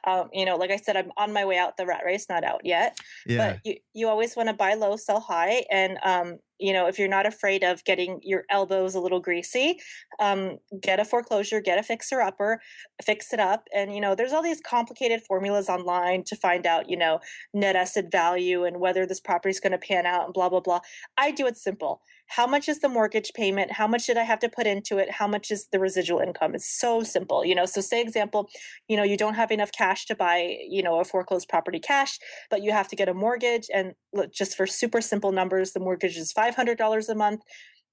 [0.07, 2.43] Um, you know, like I said, I'm on my way out the rat race, not
[2.43, 2.97] out yet.
[3.27, 3.37] Yeah.
[3.37, 6.97] But you, you always want to buy low, sell high, and um, you know, if
[6.97, 9.79] you're not afraid of getting your elbows a little greasy,
[10.19, 12.61] um, get a foreclosure, get a fixer upper,
[13.03, 13.67] fix it up.
[13.73, 17.19] And, you know, there's all these complicated formulas online to find out, you know,
[17.53, 20.61] net asset value and whether this property is going to pan out and blah, blah,
[20.61, 20.79] blah.
[21.17, 23.71] I do it simple how much is the mortgage payment?
[23.71, 25.11] How much did i have to put into it?
[25.11, 26.55] How much is the residual income?
[26.55, 27.65] It's so simple you know?
[27.65, 28.49] So say example
[28.87, 32.19] you know you don't have enough cash to buy you know a foreclosed property cash
[32.49, 35.79] but you have to get a mortgage and look, just for super simple numbers the
[35.79, 37.41] mortgage is $500 a month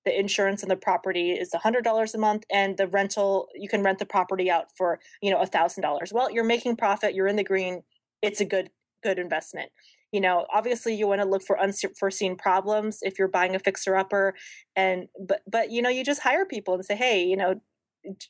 [0.04, 3.98] the insurance on the property is $100 a month and the rental you can rent
[3.98, 7.82] the property out for you know $1000 well you're making profit you're in the green
[8.20, 8.70] it's a good
[9.02, 9.70] good investment
[10.12, 13.96] you know obviously you want to look for unforeseen problems if you're buying a fixer
[13.96, 14.34] upper
[14.76, 17.60] and but but you know you just hire people and say hey you know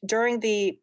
[0.04, 0.78] during the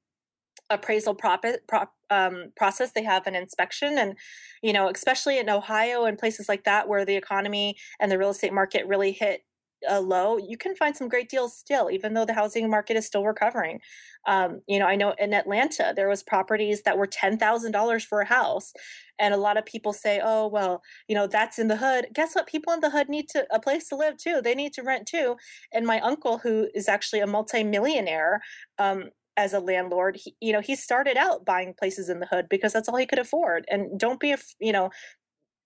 [0.71, 4.15] appraisal profit, pro, um, process they have an inspection and
[4.61, 8.29] you know especially in ohio and places like that where the economy and the real
[8.29, 9.41] estate market really hit
[9.87, 13.25] low, you can find some great deals still, even though the housing market is still
[13.25, 13.79] recovering.
[14.27, 18.03] Um, you know, I know in Atlanta there was properties that were ten thousand dollars
[18.03, 18.73] for a house,
[19.17, 22.35] and a lot of people say, "Oh, well, you know, that's in the hood." Guess
[22.35, 22.47] what?
[22.47, 24.41] People in the hood need to a place to live too.
[24.41, 25.37] They need to rent too.
[25.73, 28.41] And my uncle, who is actually a multimillionaire,
[28.77, 32.47] um, as a landlord he, you know he started out buying places in the hood
[32.49, 34.89] because that's all he could afford and don't be you know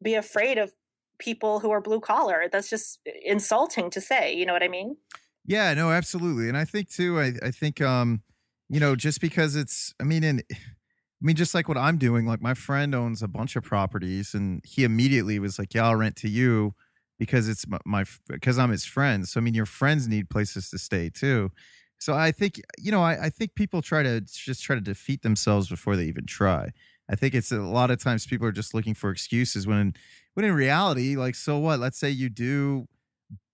[0.04, 0.72] be afraid of
[1.20, 2.48] people who are blue collar.
[2.52, 4.34] That's just insulting to say.
[4.36, 4.98] You know what I mean?
[5.46, 6.48] Yeah, no, absolutely.
[6.48, 8.22] And I think too, I, I think, um,
[8.70, 12.26] you know, just because it's, I mean, in I mean, just like what I'm doing,
[12.26, 15.96] like my friend owns a bunch of properties and he immediately was like, yeah, I'll
[15.96, 16.74] rent to you
[17.18, 19.26] because it's my, my because I'm his friend.
[19.26, 21.50] So, I mean, your friends need places to stay too.
[21.98, 25.22] So I think, you know, I, I think people try to just try to defeat
[25.22, 26.72] themselves before they even try.
[27.10, 29.94] I think it's a lot of times people are just looking for excuses when,
[30.34, 31.80] when in reality, like, so what?
[31.80, 32.88] Let's say you do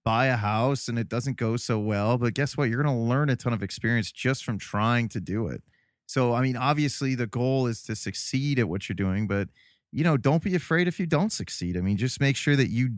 [0.05, 2.69] buy a house and it doesn't go so well, but guess what?
[2.69, 5.61] You're going to learn a ton of experience just from trying to do it.
[6.05, 9.49] So, I mean, obviously the goal is to succeed at what you're doing, but
[9.91, 11.75] you know, don't be afraid if you don't succeed.
[11.77, 12.97] I mean, just make sure that you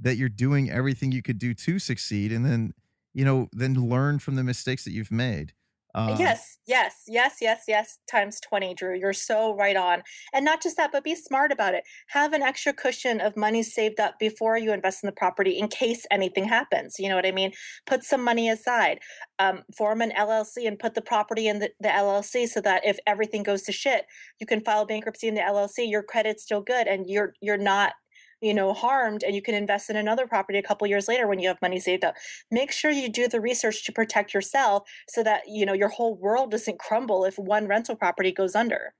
[0.00, 2.72] that you're doing everything you could do to succeed and then,
[3.12, 5.52] you know, then learn from the mistakes that you've made.
[5.94, 8.96] Um, yes, yes, yes, yes, yes, times 20, Drew.
[8.96, 10.02] You're so right on.
[10.34, 11.84] And not just that, but be smart about it.
[12.08, 15.68] Have an extra cushion of money saved up before you invest in the property in
[15.68, 16.96] case anything happens.
[16.98, 17.52] You know what I mean?
[17.86, 19.00] Put some money aside.
[19.38, 22.98] Um, form an LLC and put the property in the, the LLC so that if
[23.06, 24.04] everything goes to shit,
[24.40, 25.88] you can file bankruptcy in the LLC.
[25.88, 27.92] Your credit's still good and you're you're not
[28.40, 31.38] you know harmed and you can invest in another property a couple years later when
[31.38, 32.14] you have money saved up.
[32.50, 36.16] Make sure you do the research to protect yourself so that you know your whole
[36.16, 38.94] world doesn't crumble if one rental property goes under.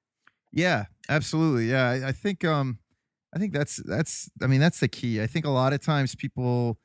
[0.53, 2.79] Yeah absolutely yeah i, I think um
[3.35, 5.23] i think that's that's i mean that's the key.
[5.23, 6.79] I think a lot of times people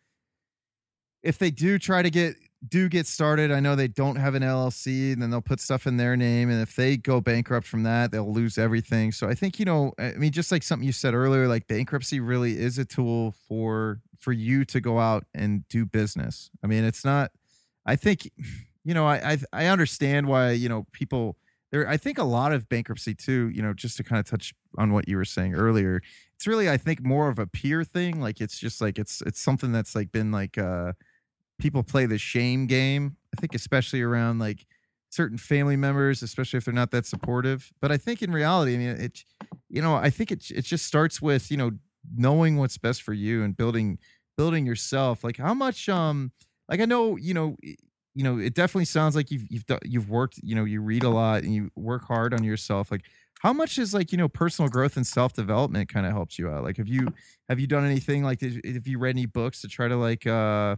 [1.24, 2.36] if they do try to get
[2.67, 5.86] do get started, I know they don't have an LLC, and then they'll put stuff
[5.86, 9.12] in their name, and if they go bankrupt from that, they'll lose everything.
[9.12, 12.19] So I think you know, I mean, just like something you said earlier, like bankruptcy
[12.19, 16.49] really is a tool for for you to go out and do business.
[16.63, 17.32] I mean, it's not.
[17.86, 18.30] I think,
[18.84, 21.38] you know, I I, I understand why you know people
[21.71, 21.88] there.
[21.88, 23.49] I think a lot of bankruptcy too.
[23.54, 26.02] You know, just to kind of touch on what you were saying earlier,
[26.36, 28.21] it's really I think more of a peer thing.
[28.21, 30.58] Like it's just like it's it's something that's like been like.
[30.58, 30.93] uh
[31.60, 33.18] people play the shame game.
[33.36, 34.66] I think especially around like
[35.10, 37.72] certain family members, especially if they're not that supportive.
[37.82, 39.24] But I think in reality, I mean, it,
[39.70, 41.72] you know, I think it it just starts with you know
[42.16, 44.00] knowing what's best for you and building
[44.38, 45.24] building yourself.
[45.24, 46.32] Like how much, um,
[46.70, 50.39] like I know, you know, you know, it definitely sounds like you've you've you've worked,
[50.44, 52.92] you know, you read a lot and you work hard on yourself.
[52.92, 53.06] Like
[53.42, 56.50] how much is like you know personal growth and self development kind of helps you
[56.50, 56.63] out?
[56.63, 57.08] Like have you
[57.50, 60.78] have you done anything like have you read any books to try to like uh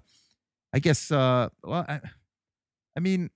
[0.73, 1.12] I guess.
[1.12, 2.01] Uh, well, I,
[2.95, 3.30] I mean,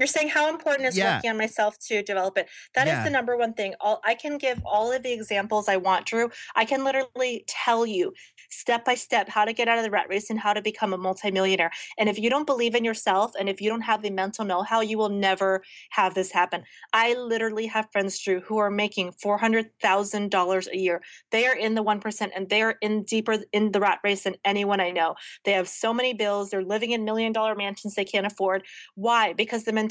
[0.00, 1.16] you're saying how important is yeah.
[1.16, 2.48] working on myself to develop it.
[2.74, 2.98] That yeah.
[2.98, 3.74] is the number one thing.
[3.80, 6.30] All I can give all of the examples I want, Drew.
[6.56, 8.14] I can literally tell you
[8.48, 10.94] step by step how to get out of the rat race and how to become
[10.94, 11.70] a multimillionaire.
[11.98, 14.62] And if you don't believe in yourself and if you don't have the mental know
[14.62, 16.64] how, you will never have this happen.
[16.94, 21.02] I literally have friends, Drew, who are making $400,000 a year.
[21.30, 24.36] They are in the 1% and they are in deeper in the rat race than
[24.46, 25.14] anyone I know.
[25.44, 26.50] They have so many bills.
[26.50, 28.64] They're living in million dollar mansions they can't afford.
[28.94, 29.34] Why?
[29.34, 29.89] Because the mentality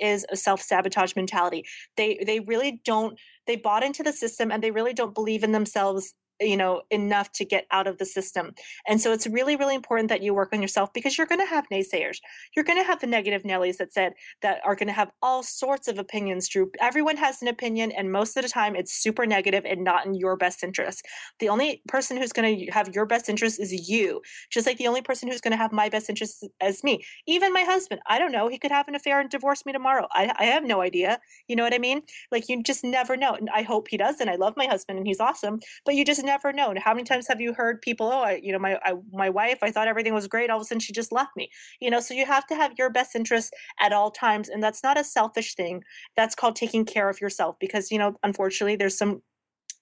[0.00, 1.64] is a self sabotage mentality.
[1.96, 5.52] They, they really don't they bought into the system and they really don't believe in
[5.52, 8.52] themselves you know enough to get out of the system.
[8.86, 11.46] And so it's really really important that you work on yourself because you're going to
[11.46, 12.18] have naysayers.
[12.54, 15.42] You're going to have the negative nellies that said that are going to have all
[15.42, 16.70] sorts of opinions drew.
[16.80, 20.14] Everyone has an opinion and most of the time it's super negative and not in
[20.14, 21.04] your best interest.
[21.38, 24.20] The only person who's going to have your best interest is you
[24.50, 27.04] just like the only person who's going to have my best interest as me.
[27.26, 28.00] Even my husband.
[28.06, 28.48] I don't know.
[28.48, 30.06] He could have an affair and divorce me tomorrow.
[30.12, 31.20] I, I have no idea.
[31.48, 32.02] You know what i mean?
[32.30, 33.34] Like you just never know.
[33.34, 36.04] And i hope he does and i love my husband and he's awesome but you
[36.04, 36.74] just never know.
[36.82, 39.58] How many times have you heard people, oh, I, you know, my I, my wife,
[39.62, 40.50] I thought everything was great.
[40.50, 41.50] All of a sudden, she just left me.
[41.80, 44.82] You know, so you have to have your best interest at all times, and that's
[44.82, 45.84] not a selfish thing.
[46.16, 47.56] That's called taking care of yourself.
[47.60, 49.22] Because you know, unfortunately, there's some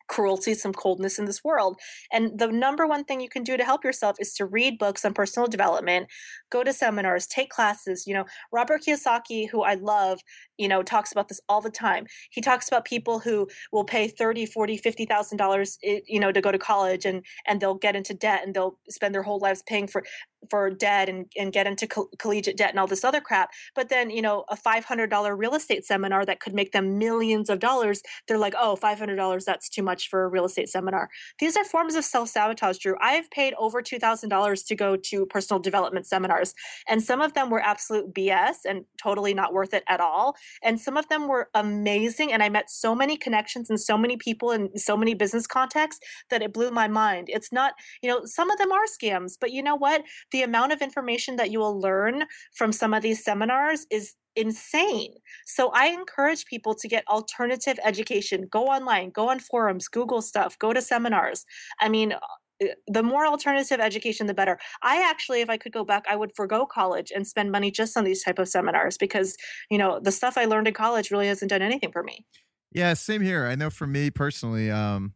[0.09, 1.79] cruelty, some coldness in this world.
[2.13, 5.05] And the number one thing you can do to help yourself is to read books
[5.05, 6.09] on personal development,
[6.51, 8.07] go to seminars, take classes.
[8.07, 10.21] You know, Robert Kiyosaki, who I love,
[10.59, 12.07] you know, talks about this all the time.
[12.31, 16.41] He talks about people who will pay 30, 40, 50,000 dollars, eh, you know, to
[16.41, 19.63] go to college and and they'll get into debt and they'll spend their whole lives
[19.67, 20.05] paying for
[20.51, 23.51] for debt and, and get into co- collegiate debt and all this other crap.
[23.75, 27.59] But then, you know, a $500 real estate seminar that could make them millions of
[27.59, 31.09] dollars, they're like, oh, $500, that's too much for a real estate seminar.
[31.39, 32.97] These are forms of self sabotage, Drew.
[33.01, 36.55] I have paid over $2,000 to go to personal development seminars,
[36.89, 40.37] and some of them were absolute BS and totally not worth it at all.
[40.63, 42.33] And some of them were amazing.
[42.33, 46.05] And I met so many connections and so many people in so many business contexts
[46.31, 47.29] that it blew my mind.
[47.29, 50.03] It's not, you know, some of them are scams, but you know what?
[50.33, 55.15] The amount of information that you will learn from some of these seminars is insane.
[55.47, 58.49] So I encourage people to get alternative education.
[58.51, 61.45] Go online, go on forums, Google stuff, go to seminars.
[61.81, 65.85] I mean, uh, the more alternative education the better i actually if i could go
[65.85, 69.37] back i would forego college and spend money just on these type of seminars because
[69.69, 72.25] you know the stuff i learned in college really hasn't done anything for me
[72.73, 73.47] Yeah, same here.
[73.47, 75.15] I know for me personally, um,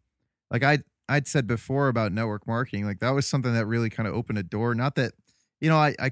[0.51, 4.09] like I I'd said before about network marketing, like that was something that really kind
[4.09, 4.75] of opened a door.
[4.75, 5.13] Not that,
[5.61, 6.11] you know, I I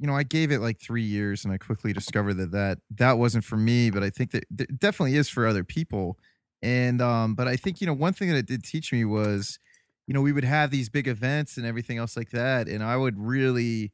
[0.00, 3.18] you know I gave it like three years, and I quickly discovered that that that
[3.18, 3.90] wasn't for me.
[3.90, 6.18] But I think that it definitely is for other people.
[6.62, 9.58] And um, but I think you know one thing that it did teach me was,
[10.06, 12.96] you know, we would have these big events and everything else like that, and I
[12.96, 13.92] would really,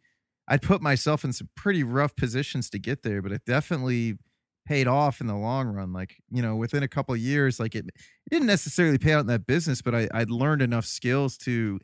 [0.48, 4.18] I'd put myself in some pretty rough positions to get there, but it definitely
[4.68, 5.94] paid off in the long run.
[5.94, 9.26] Like, you know, within a couple years, like it, it didn't necessarily pay out in
[9.28, 11.80] that business, but I, I'd learned enough skills to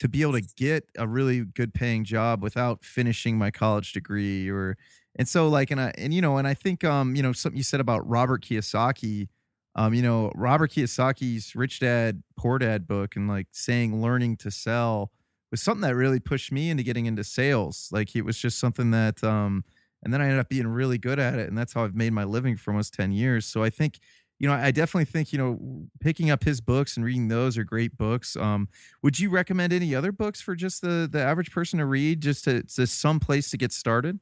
[0.00, 4.48] to be able to get a really good paying job without finishing my college degree
[4.48, 4.76] or
[5.16, 7.56] and so like and I and you know and I think um you know something
[7.56, 9.26] you said about Robert Kiyosaki
[9.74, 14.52] um you know Robert Kiyosaki's Rich Dad Poor Dad book and like saying learning to
[14.52, 15.10] sell
[15.50, 18.92] was something that really pushed me into getting into sales like it was just something
[18.92, 19.64] that um
[20.02, 22.12] and then I ended up being really good at it, and that's how I've made
[22.12, 23.46] my living for almost ten years.
[23.46, 23.98] So I think,
[24.38, 27.64] you know, I definitely think you know picking up his books and reading those are
[27.64, 28.36] great books.
[28.36, 28.68] Um,
[29.02, 32.44] would you recommend any other books for just the the average person to read, just
[32.44, 34.20] to, to some place to get started?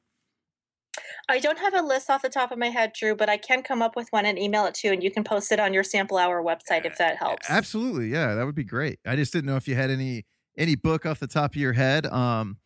[1.29, 3.61] I don't have a list off the top of my head, Drew, but I can
[3.61, 5.73] come up with one and email it to you, and you can post it on
[5.73, 7.49] your sample hour website if that helps.
[7.49, 8.99] Absolutely, yeah, that would be great.
[9.05, 10.25] I just didn't know if you had any
[10.57, 12.05] any book off the top of your head.
[12.07, 12.57] Um,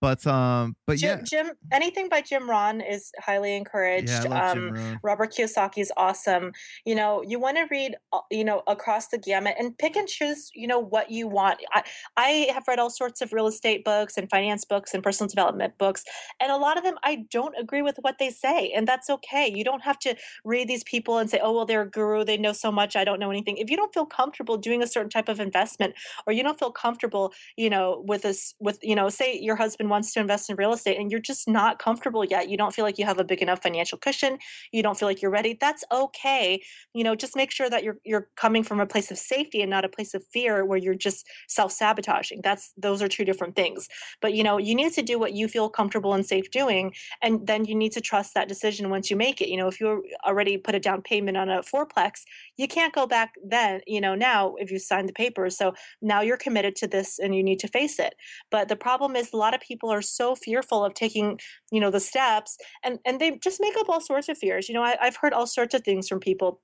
[0.00, 4.08] but um, but Jim, yeah, Jim, anything by Jim Rohn is highly encouraged.
[4.08, 5.00] yeah, I love Jim Um, Rohn.
[5.02, 6.52] Robert Kiyosaki is awesome.
[6.84, 10.08] You know, you want to read, uh, you know, across the gamut and pick and
[10.08, 11.58] choose, you know, what you want.
[11.74, 11.82] I,
[12.16, 15.76] I have read all sorts of real estate books and finance books and personal development
[15.78, 16.04] books,
[16.40, 19.52] and a lot of them I don't agree with what they say, and that's okay.
[19.54, 22.38] You don't have to read these people and say, oh, well, they're a guru, they
[22.38, 23.58] know so much, I don't know anything.
[23.58, 25.94] If you don't feel comfortable doing a certain type of investment,
[26.26, 29.89] or you don't feel comfortable, you know, with this, with, you know, say your husband
[29.90, 32.84] wants to invest in real estate and you're just not comfortable yet, you don't feel
[32.84, 34.38] like you have a big enough financial cushion,
[34.72, 36.62] you don't feel like you're ready, that's okay.
[36.94, 39.70] You know, just make sure that you're you're coming from a place of safety and
[39.70, 42.40] not a place of fear where you're just self-sabotaging.
[42.42, 43.88] That's those are two different things.
[44.22, 47.46] But you know, you need to do what you feel comfortable and safe doing and
[47.46, 49.48] then you need to trust that decision once you make it.
[49.48, 52.22] You know, if you already put a down payment on a fourplex,
[52.60, 55.56] you can't go back then, you know, now if you sign the papers.
[55.56, 58.14] So now you're committed to this and you need to face it.
[58.50, 61.38] But the problem is a lot of people are so fearful of taking,
[61.72, 64.68] you know, the steps and and they just make up all sorts of fears.
[64.68, 66.60] You know, I, I've heard all sorts of things from people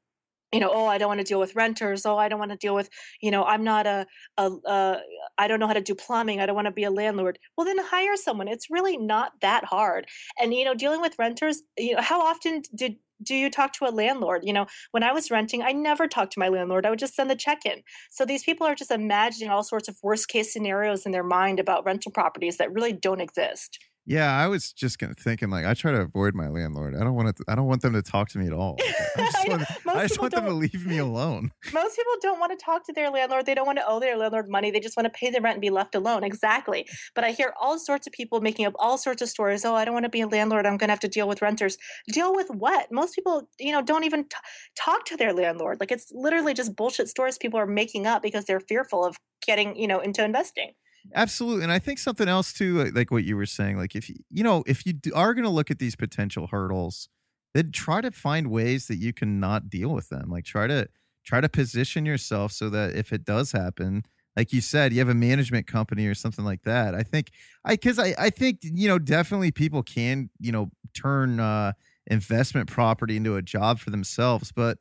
[0.53, 2.57] you know oh i don't want to deal with renters oh i don't want to
[2.57, 2.89] deal with
[3.21, 4.07] you know i'm not a,
[4.39, 5.01] a, a
[5.39, 7.65] i don't know how to do plumbing i don't want to be a landlord well
[7.65, 10.07] then hire someone it's really not that hard
[10.41, 13.87] and you know dealing with renters you know how often did do you talk to
[13.87, 14.43] a landlord?
[14.45, 17.14] You know when i was renting i never talked to my landlord i would just
[17.14, 17.83] send the check in.
[18.11, 21.61] So these people are just imagining all sorts of worst case scenarios in their mind
[21.61, 23.79] about rental properties that really don't exist
[24.09, 26.95] Yeah, I was just gonna thinking like I try to avoid my landlord.
[26.95, 27.45] I don't want to.
[27.49, 28.77] I don't want them to talk to me at all.
[28.81, 31.51] I just want, I just want them to leave me alone.
[31.73, 33.47] Most people don't want to talk to their landlord.
[33.47, 34.71] They don't want to owe their landlord money.
[34.71, 36.23] They just want to pay the rent and be left alone.
[36.23, 36.87] Exactly.
[37.17, 39.65] But I hear all sorts of people making up all sorts of stories.
[39.65, 40.67] Oh, I don't want to be a landlord.
[40.67, 41.77] I'm going to have to deal with renters.
[42.13, 42.93] Deal with what?
[42.93, 44.37] Most people, you know, don't even t-
[44.77, 45.81] talk to their landlord.
[45.81, 49.75] Like it's literally just bullshit stories people are making up because they're fearful of getting,
[49.77, 50.73] you know, into investing.
[51.15, 53.77] Absolutely, and I think something else too, like- what you were saying.
[53.77, 57.09] Like if you, you know, if you are gonna look at these potential hurdles,
[57.55, 60.29] then try to find ways that you can not deal with them.
[60.31, 60.89] Like try to
[61.25, 64.05] try to position yourself so that if it does happen,
[64.37, 66.95] like you said, you have a management company or something like that.
[66.95, 67.31] I think
[67.65, 71.73] I because I I think you know definitely people can you know turn uh,
[72.09, 74.79] investment property into a job for themselves, but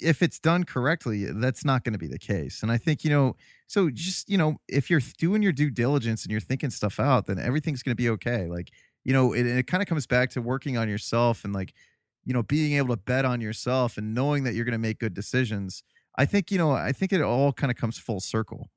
[0.00, 2.62] if it's done correctly, that's not going to be the case.
[2.62, 3.36] And I think you know
[3.66, 7.26] so just you know if you're doing your due diligence and you're thinking stuff out,
[7.26, 8.46] then everything's going to be okay.
[8.46, 8.70] Like
[9.04, 11.72] you know it, it kind of comes back to working on yourself and like
[12.24, 14.98] you know being able to bet on yourself and knowing that you're going to make
[14.98, 15.82] good decisions.
[16.16, 18.68] I think you know I think it all kind of comes full circle.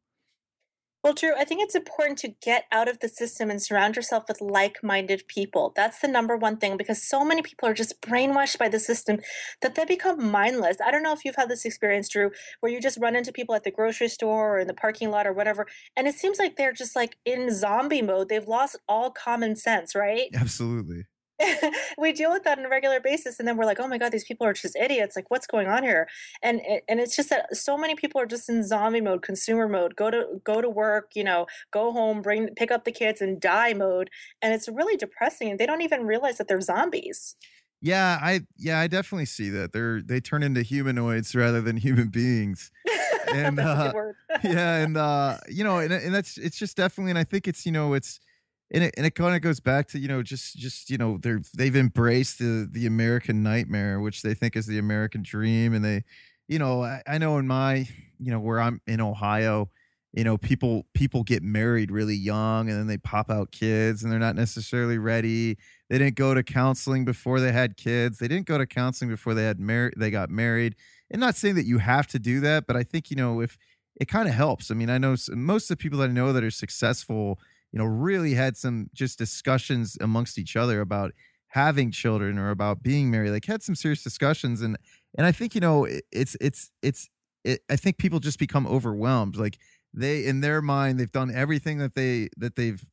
[1.08, 4.26] Well, Drew, I think it's important to get out of the system and surround yourself
[4.28, 5.72] with like minded people.
[5.74, 9.22] That's the number one thing because so many people are just brainwashed by the system
[9.62, 10.76] that they become mindless.
[10.86, 13.56] I don't know if you've had this experience, Drew, where you just run into people
[13.56, 16.58] at the grocery store or in the parking lot or whatever, and it seems like
[16.58, 18.28] they're just like in zombie mode.
[18.28, 20.28] They've lost all common sense, right?
[20.36, 21.06] Absolutely.
[21.98, 24.12] we deal with that on a regular basis and then we're like oh my god
[24.12, 25.16] these people are just idiots.
[25.16, 26.08] Like what's going on here?
[26.42, 29.96] And and it's just that so many people are just in zombie mode consumer mode
[29.96, 33.40] go to go to work you know go home bring pick up the kids and
[33.40, 34.10] die mode
[34.42, 37.36] and it's really depressing and they don't even realize that they're zombies.
[37.82, 39.72] Yeah, I yeah I definitely see that.
[39.72, 42.72] They're they turn into humanoids rather than human beings.
[43.30, 43.92] And, uh,
[44.42, 47.66] yeah, and uh, you know, and and that's it's just definitely, and I think it's
[47.66, 48.22] you know it's
[48.72, 51.18] and it, and it kind of goes back to you know just just you know
[51.22, 55.84] they're they've embraced the the American nightmare, which they think is the American dream, and
[55.84, 56.04] they,
[56.48, 57.88] you know, I, I know in my
[58.20, 59.70] you know where I'm in Ohio,
[60.14, 64.12] you know people people get married really young and then they pop out kids and
[64.12, 65.58] they're not necessarily ready.
[65.90, 68.20] They didn't go to counseling before they had kids.
[68.20, 69.94] They didn't go to counseling before they had married.
[69.96, 70.76] They got married.
[71.10, 73.58] And not saying that you have to do that, but I think you know if
[73.96, 74.70] it kind of helps.
[74.70, 77.40] I mean, I know most of the people that I know that are successful
[77.78, 81.12] you know, really had some just discussions amongst each other about
[81.50, 83.30] having children or about being married.
[83.32, 84.78] Like had some serious discussions, and
[85.18, 87.08] and I think you know it's it's it's
[87.44, 89.36] it, I think people just become overwhelmed.
[89.36, 89.60] Like
[89.94, 92.84] they in their mind they've done everything that they that they've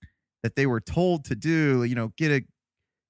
[0.43, 1.85] that they were told to do.
[1.85, 2.45] You know, get a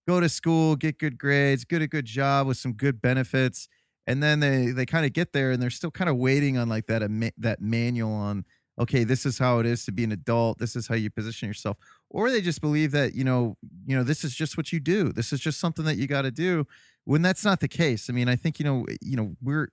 [0.08, 3.68] go to school, get good grades, get a good job with some good benefits,
[4.06, 6.68] and then they they kind of get there and they're still kind of waiting on
[6.68, 7.02] like that
[7.38, 8.44] that manual on
[8.78, 11.48] okay this is how it is to be an adult this is how you position
[11.48, 11.76] yourself
[12.10, 13.56] or they just believe that you know
[13.86, 16.22] you know this is just what you do this is just something that you got
[16.22, 16.66] to do
[17.04, 19.68] when that's not the case i mean i think you know eh, you know we're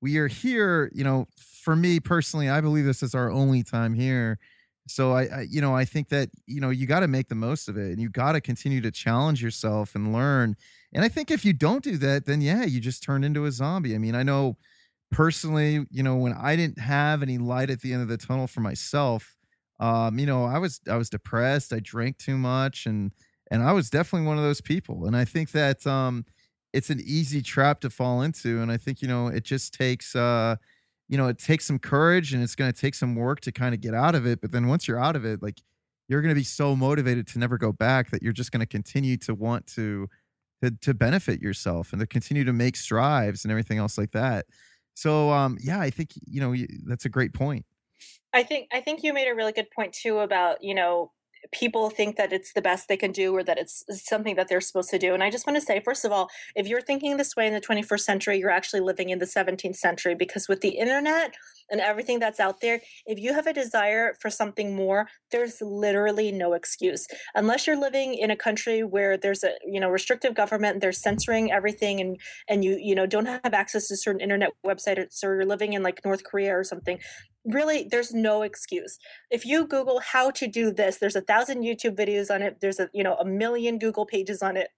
[0.00, 3.94] we are here you know for me personally i believe this is our only time
[3.94, 4.38] here
[4.88, 7.34] so I, I you know i think that you know you got to make the
[7.34, 10.56] most of it and you got to continue to challenge yourself and learn
[10.94, 13.52] and i think if you don't do that then yeah you just turn into a
[13.52, 14.56] zombie i mean i know
[15.10, 18.46] personally, you know, when I didn't have any light at the end of the tunnel
[18.46, 19.36] for myself,
[19.80, 21.72] um, you know, I was I was depressed.
[21.72, 23.12] I drank too much, and
[23.50, 25.06] and I was definitely one of those people.
[25.06, 26.24] And I think that um,
[26.72, 28.60] it's an easy trap to fall into.
[28.62, 30.56] And I think you know, it just takes uh,
[31.08, 33.74] you know, it takes some courage, and it's going to take some work to kind
[33.74, 34.40] of get out of it.
[34.40, 35.60] But then once you're out of it, like
[36.08, 38.66] you're going to be so motivated to never go back that you're just going to
[38.66, 40.08] continue to want to
[40.62, 44.46] to to benefit yourself and to continue to make strives and everything else like that.
[44.96, 46.54] So um, yeah, I think you know
[46.86, 47.64] that's a great point.
[48.32, 51.12] I think I think you made a really good point too about you know
[51.52, 54.60] people think that it's the best they can do or that it's something that they're
[54.60, 55.14] supposed to do.
[55.14, 57.52] And I just want to say, first of all, if you're thinking this way in
[57.52, 61.34] the 21st century, you're actually living in the 17th century because with the internet
[61.70, 66.32] and everything that's out there, if you have a desire for something more, there's literally
[66.32, 67.06] no excuse.
[67.34, 71.52] Unless you're living in a country where there's a, you know, restrictive government, they're censoring
[71.52, 75.44] everything and and you, you know, don't have access to certain internet websites or you're
[75.44, 76.98] living in like North Korea or something,
[77.46, 78.98] really there's no excuse
[79.30, 82.80] if you google how to do this there's a thousand youtube videos on it there's
[82.80, 84.68] a you know a million google pages on it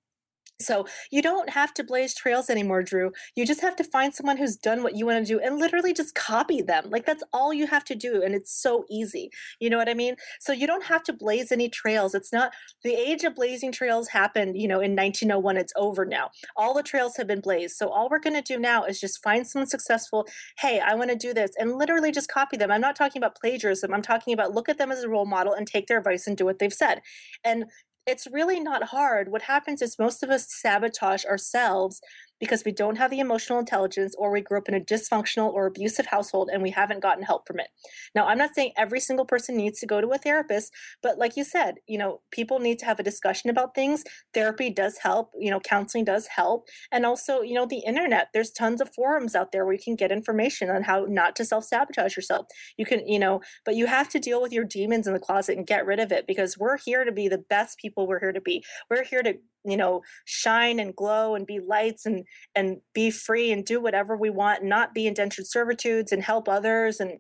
[0.61, 3.12] so you don't have to blaze trails anymore, Drew.
[3.36, 5.92] You just have to find someone who's done what you want to do and literally
[5.92, 6.90] just copy them.
[6.90, 8.22] Like that's all you have to do.
[8.22, 9.30] And it's so easy.
[9.61, 10.16] You know what I mean?
[10.40, 12.14] So you don't have to blaze any trails.
[12.14, 12.52] It's not
[12.82, 15.56] the age of blazing trails happened, you know, in 1901.
[15.56, 16.30] It's over now.
[16.56, 17.76] All the trails have been blazed.
[17.76, 20.26] So all we're going to do now is just find someone successful.
[20.59, 22.72] Hey, I want to do this and literally just copy them.
[22.72, 23.94] I'm not talking about plagiarism.
[23.94, 26.36] I'm talking about look at them as a role model and take their advice and
[26.36, 27.00] do what they've said.
[27.44, 27.66] And
[28.09, 29.30] it's really not hard.
[29.30, 32.00] What happens is most of us sabotage ourselves
[32.41, 35.66] because we don't have the emotional intelligence or we grew up in a dysfunctional or
[35.66, 37.68] abusive household and we haven't gotten help from it.
[38.14, 40.72] Now, I'm not saying every single person needs to go to a therapist,
[41.03, 44.05] but like you said, you know, people need to have a discussion about things.
[44.34, 46.68] Therapy does help, you know, counseling does help.
[46.93, 49.97] And also, you know, the internet, there's tons of forums out there where you can
[49.97, 52.47] get information on how not to self sabotage yourself.
[52.76, 55.57] You can, you know, but you have to deal with your demons in the closet
[55.57, 58.32] and get rid of it because we're here to be the best people we're here
[58.32, 58.64] to be.
[58.91, 59.34] We're here to
[59.64, 64.16] you know shine and glow and be lights and and be free and do whatever
[64.16, 67.18] we want not be indentured servitudes and help others and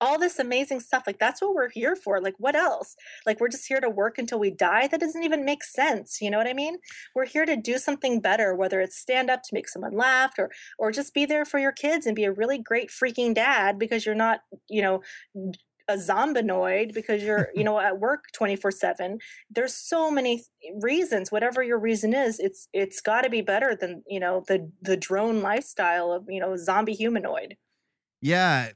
[0.00, 2.94] all this amazing stuff like that's what we're here for like what else?
[3.26, 4.86] Like we're just here to work until we die?
[4.86, 6.78] That doesn't even make sense you know what i mean?
[7.14, 10.50] We're here to do something better whether it's stand up to make someone laugh or
[10.78, 14.06] or just be there for your kids and be a really great freaking dad because
[14.06, 15.02] you're not you know
[15.88, 19.18] a zombinoid because you're you know at work 24 7
[19.50, 20.44] there's so many
[20.80, 24.70] reasons whatever your reason is it's it's got to be better than you know the
[24.82, 27.56] the drone lifestyle of you know zombie humanoid.
[28.20, 28.70] Yeah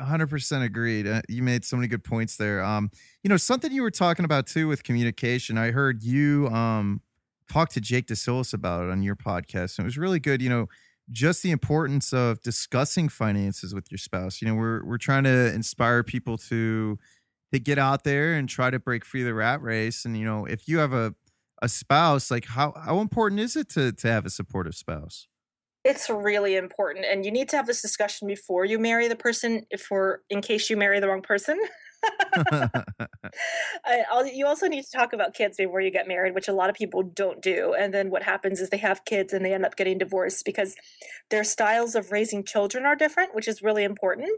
[0.00, 2.62] 100% agreed uh, you made so many good points there.
[2.62, 2.90] Um
[3.22, 7.00] you know something you were talking about too with communication i heard you um
[7.50, 10.48] talk to jake Desyllas about it on your podcast and it was really good you
[10.48, 10.66] know
[11.10, 14.40] just the importance of discussing finances with your spouse.
[14.40, 16.98] You know, we're we're trying to inspire people to
[17.52, 20.04] to get out there and try to break free the rat race.
[20.04, 21.14] And you know, if you have a
[21.62, 25.28] a spouse, like how how important is it to to have a supportive spouse?
[25.84, 29.64] It's really important, and you need to have this discussion before you marry the person,
[29.70, 31.58] if for in case you marry the wrong person.
[33.84, 36.70] I, you also need to talk about kids before you get married, which a lot
[36.70, 37.74] of people don't do.
[37.78, 40.76] And then what happens is they have kids and they end up getting divorced because
[41.30, 44.30] their styles of raising children are different, which is really important.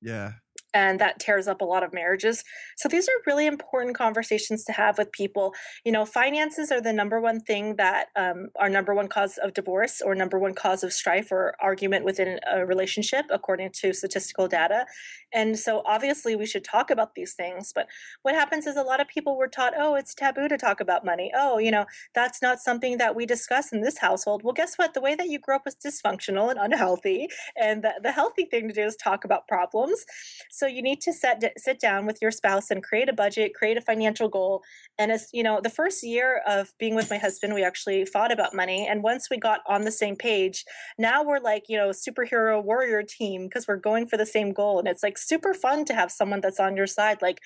[0.00, 0.32] Yeah.
[0.74, 2.42] and that tears up a lot of marriages.
[2.76, 5.54] So these are really important conversations to have with people.
[5.84, 9.52] You know, finances are the number one thing that um, are number one cause of
[9.54, 14.48] divorce or number one cause of strife or argument within a relationship, according to statistical
[14.48, 14.86] data.
[15.34, 17.72] And so obviously we should talk about these things.
[17.74, 17.86] But
[18.22, 21.04] what happens is a lot of people were taught, oh, it's taboo to talk about
[21.04, 21.32] money.
[21.34, 24.42] Oh, you know, that's not something that we discuss in this household.
[24.42, 24.94] Well, guess what?
[24.94, 27.28] The way that you grew up was dysfunctional and unhealthy.
[27.56, 30.04] And the, the healthy thing to do is talk about problems.
[30.50, 33.76] So you need to set sit down with your spouse and create a budget, create
[33.76, 34.62] a financial goal.
[34.98, 38.32] And as you know, the first year of being with my husband, we actually fought
[38.32, 38.86] about money.
[38.88, 40.64] And once we got on the same page,
[40.98, 44.78] now we're like, you know, superhero warrior team because we're going for the same goal.
[44.78, 47.40] And it's like super fun to have someone that's on your side, like,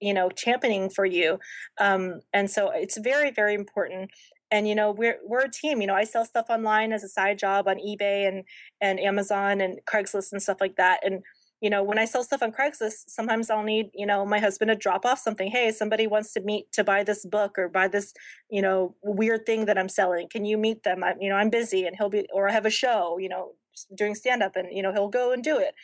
[0.00, 1.38] you know, championing for you.
[1.78, 4.10] Um, and so it's very, very important
[4.52, 7.08] and you know we're we're a team you know i sell stuff online as a
[7.08, 8.42] side job on ebay and
[8.80, 11.22] and amazon and craigslist and stuff like that and
[11.60, 14.70] you know, when I sell stuff on Craigslist, sometimes I'll need, you know, my husband
[14.70, 15.50] to drop off something.
[15.50, 18.14] Hey, somebody wants to meet to buy this book or buy this,
[18.50, 20.28] you know, weird thing that I'm selling.
[20.28, 21.04] Can you meet them?
[21.04, 23.52] I, you know, I'm busy and he'll be, or I have a show, you know,
[23.94, 25.74] doing stand up and, you know, he'll go and do it.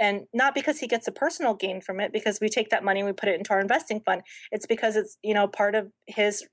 [0.00, 3.00] And not because he gets a personal gain from it, because we take that money
[3.00, 4.22] and we put it into our investing fund.
[4.50, 6.44] It's because it's, you know, part of his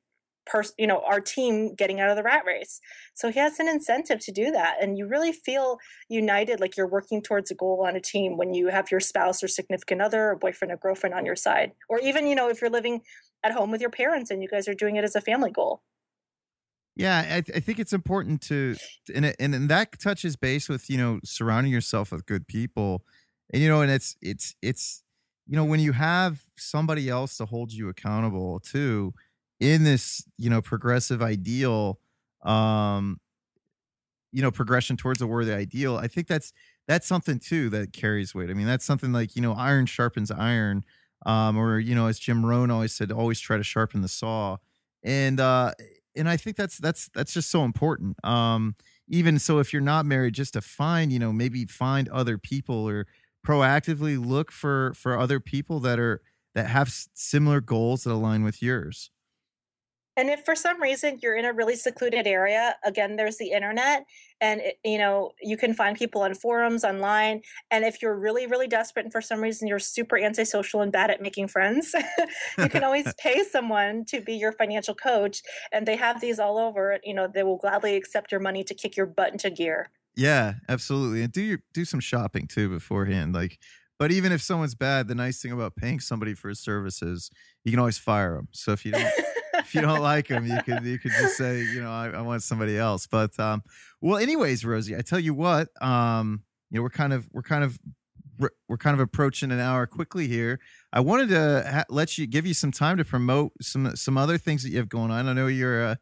[0.46, 2.80] person you know our team getting out of the rat race.
[3.14, 5.78] So he has an incentive to do that and you really feel
[6.10, 9.44] united like you're working towards a goal on a team when you have your spouse
[9.44, 12.62] or significant other or boyfriend or girlfriend on your side or even you know if
[12.62, 13.02] you're living
[13.44, 15.82] at home with your parents and you guys are doing it as a family goal.
[16.96, 18.76] Yeah, I, th- I, think it's important to,
[19.16, 23.04] and it, and that touches base with you know surrounding yourself with good people,
[23.52, 25.04] and you know, and it's it's it's
[25.47, 29.14] you know when you have somebody else to hold you accountable too,
[29.60, 32.00] in this you know progressive ideal
[32.43, 33.20] um
[34.32, 36.54] you know progression towards a worthy ideal i think that's
[36.88, 38.50] that's something too that carries weight.
[38.50, 40.84] I mean that's something like you know iron sharpens iron
[41.26, 44.58] um or you know as jim rohn always said always try to sharpen the saw.
[45.04, 45.74] And uh
[46.16, 48.24] and i think that's that's that's just so important.
[48.26, 48.76] Um
[49.12, 52.88] even so if you're not married just to find you know maybe find other people
[52.88, 53.08] or
[53.46, 56.22] proactively look for for other people that are
[56.56, 59.12] that have similar goals that align with yours
[60.20, 64.04] and if for some reason you're in a really secluded area, again, there's the internet,
[64.42, 67.42] and it, you know you can find people on forums online.
[67.72, 71.10] And if you're really, really desperate, and for some reason you're super antisocial and bad
[71.10, 71.96] at making friends,
[72.58, 75.42] you can always pay someone to be your financial coach.
[75.72, 77.00] And they have these all over.
[77.02, 79.90] You know, they will gladly accept your money to kick your butt into gear.
[80.20, 81.24] Yeah, absolutely.
[81.24, 83.34] And do your do some shopping too beforehand.
[83.34, 83.57] Like,
[83.97, 87.32] but even if someone's bad, the nice thing about paying somebody for his services,
[87.63, 88.49] you can always fire them.
[88.51, 89.09] So if you don't
[89.59, 92.22] if you don't like them, you could you could just say, you know, I, I
[92.22, 93.07] want somebody else.
[93.07, 93.63] But um,
[94.01, 97.63] well, anyways, Rosie, I tell you what, um, you know, we're kind of we're kind
[97.63, 97.80] of
[98.67, 100.59] we're kind of approaching an hour quickly here.
[100.91, 104.38] I wanted to ha- let you give you some time to promote some some other
[104.38, 105.30] things that you have going on.
[105.30, 105.99] I know you're a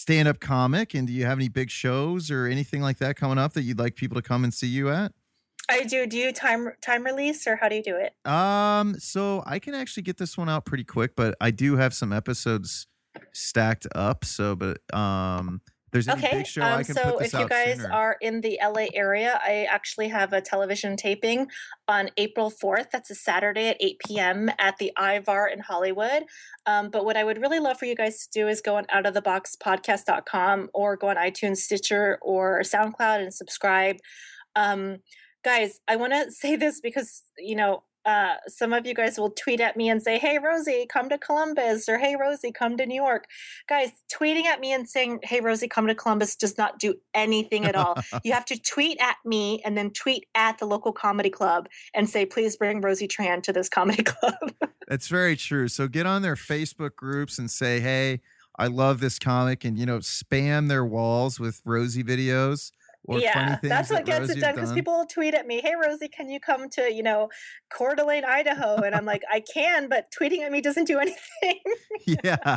[0.00, 3.52] stand-up comic, and do you have any big shows or anything like that coming up
[3.52, 5.12] that you'd like people to come and see you at?
[5.68, 6.06] I do.
[6.06, 8.14] Do you time time release or how do you do it?
[8.28, 11.92] Um, so I can actually get this one out pretty quick, but I do have
[11.92, 12.86] some episodes
[13.32, 14.24] stacked up.
[14.24, 15.60] So, but um,
[15.92, 16.38] there's any okay.
[16.38, 17.92] big show um, I can so put this if you guys sooner.
[17.92, 21.48] are in the LA area, I actually have a television taping
[21.88, 22.90] on April 4th.
[22.90, 24.50] That's a Saturday at 8 p.m.
[24.58, 26.24] at the Ivar in Hollywood.
[26.66, 28.86] Um, but what I would really love for you guys to do is go on
[28.90, 33.96] out of the outoftheboxpodcast.com or go on iTunes, Stitcher, or SoundCloud and subscribe.
[34.56, 34.98] Um,
[35.44, 39.30] guys, I want to say this because, you know, uh, some of you guys will
[39.30, 42.86] tweet at me and say, Hey, Rosie, come to Columbus, or Hey, Rosie, come to
[42.86, 43.26] New York.
[43.68, 47.64] Guys, tweeting at me and saying, Hey, Rosie, come to Columbus does not do anything
[47.64, 47.96] at all.
[48.24, 52.08] you have to tweet at me and then tweet at the local comedy club and
[52.08, 54.34] say, Please bring Rosie Tran to this comedy club.
[54.88, 55.68] That's very true.
[55.68, 58.20] So get on their Facebook groups and say, Hey,
[58.58, 62.72] I love this comic, and, you know, spam their walls with Rosie videos
[63.08, 66.28] yeah, that's what that gets it done because people tweet at me, "Hey Rosie, can
[66.28, 67.28] you come to you know
[67.70, 71.60] Coeur d'Alene, Idaho?" And I'm like, "I can," but tweeting at me doesn't do anything.
[72.06, 72.56] yeah,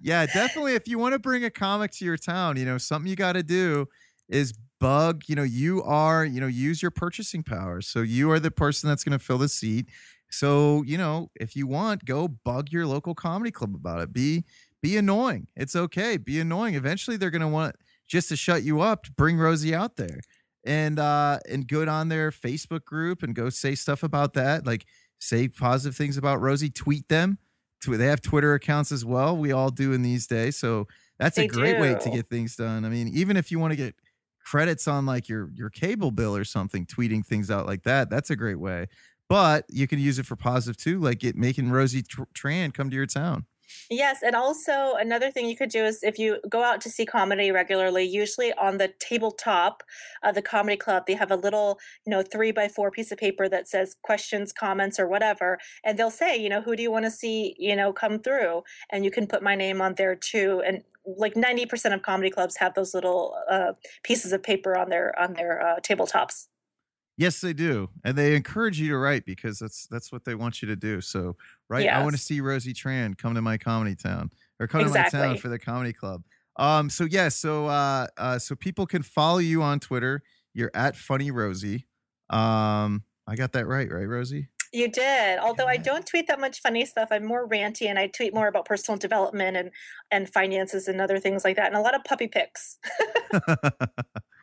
[0.00, 0.74] yeah, definitely.
[0.74, 3.32] If you want to bring a comic to your town, you know something you got
[3.32, 3.88] to do
[4.28, 5.22] is bug.
[5.26, 7.80] You know, you are you know use your purchasing power.
[7.80, 9.88] So you are the person that's going to fill the seat.
[10.30, 14.12] So you know, if you want, go bug your local comedy club about it.
[14.12, 14.44] Be
[14.80, 15.48] be annoying.
[15.56, 16.16] It's okay.
[16.16, 16.74] Be annoying.
[16.74, 17.76] Eventually, they're going to want
[18.12, 20.20] just to shut you up to bring Rosie out there
[20.64, 24.84] and uh and go on their Facebook group and go say stuff about that like
[25.18, 27.38] say positive things about Rosie tweet them
[27.84, 30.86] they have Twitter accounts as well we all do in these days so
[31.18, 31.80] that's they a great do.
[31.80, 33.96] way to get things done I mean even if you want to get
[34.44, 38.30] credits on like your your cable bill or something tweeting things out like that that's
[38.30, 38.86] a great way
[39.32, 42.90] but you can use it for positive too, like it making Rosie Tr- Tran come
[42.90, 43.46] to your town.
[43.90, 47.04] Yes, and also another thing you could do is if you go out to see
[47.04, 49.82] comedy regularly, usually on the tabletop
[50.22, 53.18] of the comedy club, they have a little, you know, three by four piece of
[53.18, 56.90] paper that says questions, comments, or whatever, and they'll say, you know, who do you
[56.90, 60.14] want to see, you know, come through, and you can put my name on there
[60.14, 63.72] too, and like 90% of comedy clubs have those little uh,
[64.04, 66.46] pieces of paper on their on their uh, tabletops
[67.18, 70.62] Yes, they do, and they encourage you to write because that's that's what they want
[70.62, 71.02] you to do.
[71.02, 71.36] So,
[71.72, 74.90] right, I want to see Rosie Tran come to my comedy town or come to
[74.90, 76.22] my town for the comedy club.
[76.56, 80.22] Um, so yeah, so uh, uh, so people can follow you on Twitter.
[80.54, 81.86] You're at Funny Rosie.
[82.30, 84.48] Um, I got that right, right, Rosie?
[84.74, 88.06] you did although i don't tweet that much funny stuff i'm more ranty and i
[88.06, 89.70] tweet more about personal development and
[90.10, 92.78] and finances and other things like that and a lot of puppy pics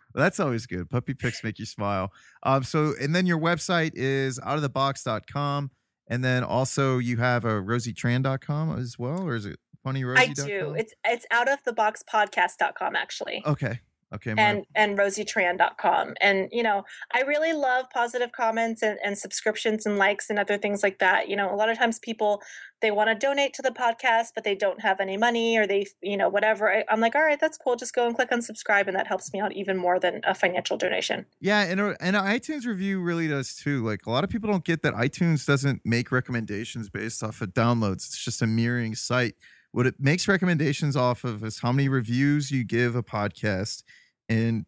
[0.13, 0.89] That's always good.
[0.89, 2.11] Puppy pics make you smile.
[2.43, 5.71] Um, so and then your website is outofthebox.com.
[6.09, 10.73] And then also you have uh, a rosietran.com as well, or is it i do.
[10.77, 13.41] it's it's out of the box podcast.com actually.
[13.45, 13.79] Okay.
[14.13, 14.33] Okay.
[14.33, 16.83] My, and and rosietran.com and you know
[17.13, 21.29] i really love positive comments and, and subscriptions and likes and other things like that
[21.29, 22.41] you know a lot of times people
[22.81, 25.85] they want to donate to the podcast but they don't have any money or they
[26.01, 28.41] you know whatever I, i'm like all right that's cool just go and click on
[28.41, 31.95] subscribe and that helps me out even more than a financial donation yeah, and uh,
[31.99, 33.85] and an iTunes review really does too.
[33.85, 37.53] Like a lot of people don't get that iTunes doesn't make recommendations based off of
[37.53, 38.07] downloads.
[38.07, 39.35] It's just a mirroring site.
[39.71, 43.83] What it makes recommendations off of is how many reviews you give a podcast
[44.29, 44.65] and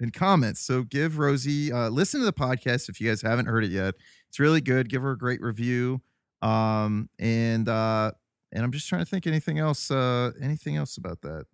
[0.00, 0.60] and comments.
[0.60, 3.94] So give Rosie uh, listen to the podcast if you guys haven't heard it yet.
[4.28, 4.88] It's really good.
[4.88, 6.02] Give her a great review.
[6.42, 8.10] Um and uh
[8.52, 11.46] and I'm just trying to think anything else uh anything else about that.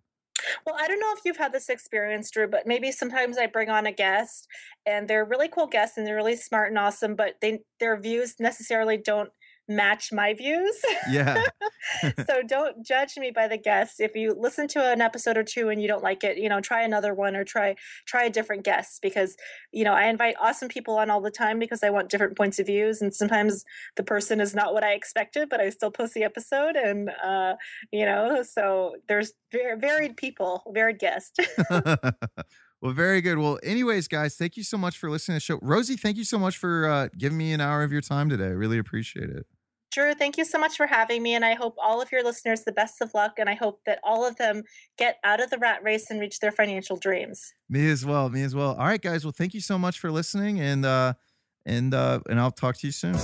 [0.65, 3.69] Well, I don't know if you've had this experience, Drew, but maybe sometimes I bring
[3.69, 4.47] on a guest
[4.85, 8.35] and they're really cool guests and they're really smart and awesome, but they their views
[8.39, 9.31] necessarily don't
[9.67, 10.75] match my views.
[11.09, 11.43] Yeah.
[12.27, 13.99] so don't judge me by the guests.
[13.99, 16.61] If you listen to an episode or two and you don't like it, you know,
[16.61, 19.35] try another one or try try a different guest because,
[19.71, 22.59] you know, I invite awesome people on all the time because I want different points
[22.59, 23.63] of views and sometimes
[23.95, 27.55] the person is not what I expected, but I still post the episode and uh,
[27.91, 31.37] you know, so there's very varied people, varied guests.
[32.81, 33.37] well, very good.
[33.37, 35.59] Well, anyways, guys, thank you so much for listening to the show.
[35.61, 38.45] Rosie, thank you so much for uh, giving me an hour of your time today.
[38.45, 39.45] I really appreciate it.
[39.91, 41.35] Drew, thank you so much for having me.
[41.35, 43.33] And I hope all of your listeners the best of luck.
[43.37, 44.63] And I hope that all of them
[44.97, 47.53] get out of the rat race and reach their financial dreams.
[47.69, 48.29] Me as well.
[48.29, 48.73] Me as well.
[48.75, 49.25] All right, guys.
[49.25, 51.13] Well, thank you so much for listening, and uh,
[51.65, 53.17] and uh, and I'll talk to you soon.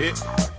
[0.00, 0.49] it.